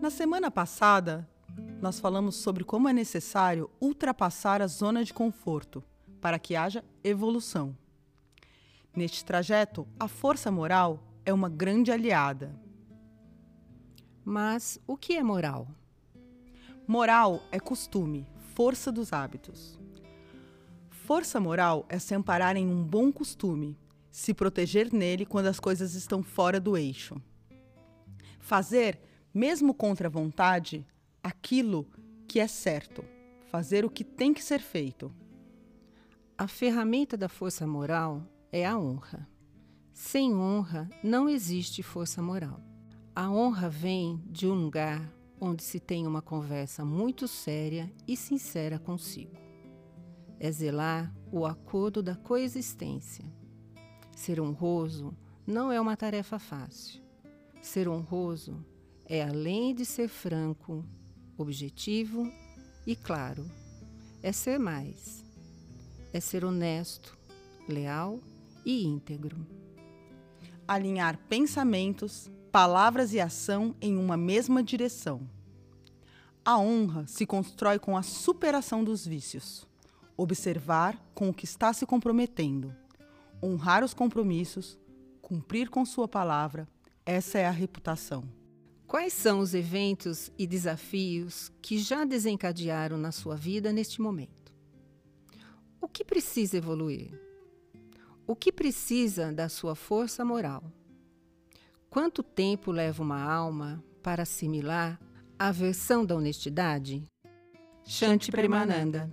Na 0.00 0.08
semana 0.08 0.52
passada, 0.52 1.28
nós 1.82 1.98
falamos 1.98 2.36
sobre 2.36 2.62
como 2.62 2.88
é 2.88 2.92
necessário 2.92 3.68
ultrapassar 3.80 4.62
a 4.62 4.68
zona 4.68 5.02
de 5.02 5.12
conforto 5.12 5.82
para 6.20 6.38
que 6.38 6.54
haja 6.54 6.84
evolução. 7.02 7.76
Neste 8.94 9.24
trajeto, 9.24 9.84
a 9.98 10.06
força 10.06 10.48
moral 10.48 11.02
é 11.26 11.32
uma 11.32 11.48
grande 11.48 11.90
aliada. 11.90 12.54
Mas 14.24 14.78
o 14.86 14.96
que 14.96 15.16
é 15.16 15.24
moral? 15.24 15.66
Moral 16.86 17.42
é 17.50 17.58
costume, 17.58 18.28
força 18.54 18.92
dos 18.92 19.12
hábitos. 19.12 19.78
Força 20.88 21.40
moral 21.40 21.84
é 21.88 21.98
se 21.98 22.14
amparar 22.14 22.56
em 22.56 22.66
um 22.66 22.84
bom 22.84 23.12
costume, 23.12 23.76
se 24.10 24.32
proteger 24.32 24.92
nele 24.92 25.26
quando 25.26 25.46
as 25.46 25.58
coisas 25.58 25.94
estão 25.94 26.22
fora 26.22 26.60
do 26.60 26.76
eixo. 26.76 27.20
Fazer, 28.38 29.00
mesmo 29.34 29.74
contra 29.74 30.06
a 30.06 30.10
vontade, 30.10 30.86
aquilo 31.22 31.86
que 32.28 32.38
é 32.38 32.46
certo, 32.46 33.04
fazer 33.46 33.84
o 33.84 33.90
que 33.90 34.04
tem 34.04 34.32
que 34.32 34.42
ser 34.42 34.60
feito. 34.60 35.12
A 36.38 36.46
ferramenta 36.46 37.16
da 37.16 37.28
força 37.28 37.66
moral 37.66 38.22
é 38.52 38.64
a 38.64 38.78
honra. 38.78 39.28
Sem 39.92 40.34
honra 40.34 40.88
não 41.02 41.28
existe 41.28 41.82
força 41.82 42.22
moral. 42.22 42.60
A 43.14 43.30
honra 43.30 43.68
vem 43.68 44.22
de 44.26 44.46
um 44.46 44.54
lugar 44.54 45.13
onde 45.44 45.62
se 45.62 45.78
tem 45.78 46.06
uma 46.06 46.22
conversa 46.22 46.84
muito 46.86 47.28
séria 47.28 47.92
e 48.08 48.16
sincera 48.16 48.78
consigo. 48.78 49.36
É 50.40 50.50
zelar 50.50 51.14
o 51.30 51.44
acordo 51.44 52.02
da 52.02 52.16
coexistência. 52.16 53.24
Ser 54.16 54.40
honroso 54.40 55.14
não 55.46 55.70
é 55.70 55.78
uma 55.78 55.96
tarefa 55.96 56.38
fácil. 56.38 57.02
Ser 57.60 57.88
honroso 57.88 58.64
é 59.04 59.22
além 59.22 59.74
de 59.74 59.84
ser 59.84 60.08
franco, 60.08 60.82
objetivo 61.36 62.26
e 62.86 62.96
claro. 62.96 63.44
é 64.22 64.32
ser 64.32 64.58
mais. 64.58 65.22
É 66.10 66.20
ser 66.20 66.42
honesto, 66.42 67.18
leal 67.68 68.18
e 68.64 68.84
íntegro. 68.84 69.46
Alinhar 70.66 71.18
pensamentos, 71.28 72.30
palavras 72.50 73.12
e 73.12 73.20
ação 73.20 73.76
em 73.78 73.98
uma 73.98 74.16
mesma 74.16 74.62
direção. 74.62 75.33
A 76.46 76.58
honra 76.58 77.06
se 77.06 77.24
constrói 77.24 77.78
com 77.78 77.96
a 77.96 78.02
superação 78.02 78.84
dos 78.84 79.06
vícios. 79.06 79.66
Observar 80.14 81.02
com 81.14 81.30
o 81.30 81.34
que 81.34 81.46
está 81.46 81.72
se 81.72 81.86
comprometendo. 81.86 82.76
Honrar 83.42 83.82
os 83.82 83.94
compromissos, 83.94 84.78
cumprir 85.22 85.70
com 85.70 85.86
sua 85.86 86.06
palavra, 86.06 86.68
essa 87.06 87.38
é 87.38 87.46
a 87.46 87.50
reputação. 87.50 88.28
Quais 88.86 89.14
são 89.14 89.38
os 89.38 89.54
eventos 89.54 90.30
e 90.38 90.46
desafios 90.46 91.50
que 91.62 91.78
já 91.78 92.04
desencadearam 92.04 92.98
na 92.98 93.10
sua 93.10 93.36
vida 93.36 93.72
neste 93.72 94.02
momento? 94.02 94.52
O 95.80 95.88
que 95.88 96.04
precisa 96.04 96.58
evoluir? 96.58 97.18
O 98.26 98.36
que 98.36 98.52
precisa 98.52 99.32
da 99.32 99.48
sua 99.48 99.74
força 99.74 100.22
moral? 100.26 100.62
Quanto 101.88 102.22
tempo 102.22 102.70
leva 102.70 103.02
uma 103.02 103.22
alma 103.22 103.82
para 104.02 104.24
assimilar 104.24 105.00
a 105.38 105.50
versão 105.50 106.04
da 106.04 106.14
honestidade? 106.14 107.06
Shanti 107.84 108.30
Premananda. 108.30 109.10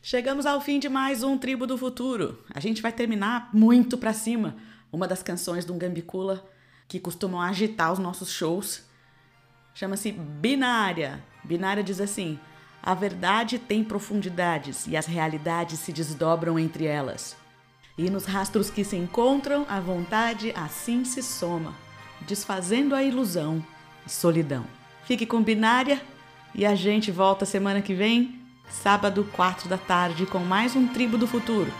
Chegamos 0.00 0.46
ao 0.46 0.60
fim 0.60 0.78
de 0.78 0.88
mais 0.88 1.22
um 1.22 1.36
Tribo 1.36 1.66
do 1.66 1.76
Futuro. 1.76 2.42
A 2.54 2.60
gente 2.60 2.80
vai 2.80 2.92
terminar 2.92 3.50
muito 3.52 3.98
pra 3.98 4.12
cima. 4.12 4.56
Uma 4.92 5.08
das 5.08 5.22
canções 5.22 5.64
do 5.64 5.74
Gambicula 5.74 6.48
que 6.88 7.00
costumam 7.00 7.40
agitar 7.40 7.92
os 7.92 7.98
nossos 7.98 8.30
shows 8.30 8.84
chama-se 9.74 10.12
Binária. 10.12 11.22
Binária 11.44 11.82
diz 11.82 12.00
assim: 12.00 12.38
A 12.82 12.94
verdade 12.94 13.58
tem 13.58 13.82
profundidades 13.82 14.86
e 14.86 14.96
as 14.96 15.06
realidades 15.06 15.80
se 15.80 15.92
desdobram 15.92 16.58
entre 16.58 16.84
elas. 16.84 17.36
E 17.98 18.10
nos 18.10 18.26
rastros 18.26 18.68
que 18.68 18.84
se 18.84 18.96
encontram, 18.96 19.64
a 19.68 19.80
vontade 19.80 20.52
assim 20.54 21.04
se 21.04 21.22
soma, 21.22 21.74
desfazendo 22.22 22.94
a 22.94 23.02
ilusão 23.02 23.64
e 24.06 24.10
solidão. 24.10 24.64
Fique 25.04 25.24
com 25.24 25.42
Binária 25.42 26.02
e 26.54 26.66
a 26.66 26.74
gente 26.74 27.10
volta 27.10 27.46
semana 27.46 27.80
que 27.80 27.94
vem 27.94 28.40
sábado, 28.68 29.26
4 29.32 29.68
da 29.68 29.78
tarde, 29.78 30.26
com 30.26 30.40
mais 30.40 30.76
um 30.76 30.86
Tribo 30.88 31.16
do 31.16 31.26
Futuro. 31.26 31.72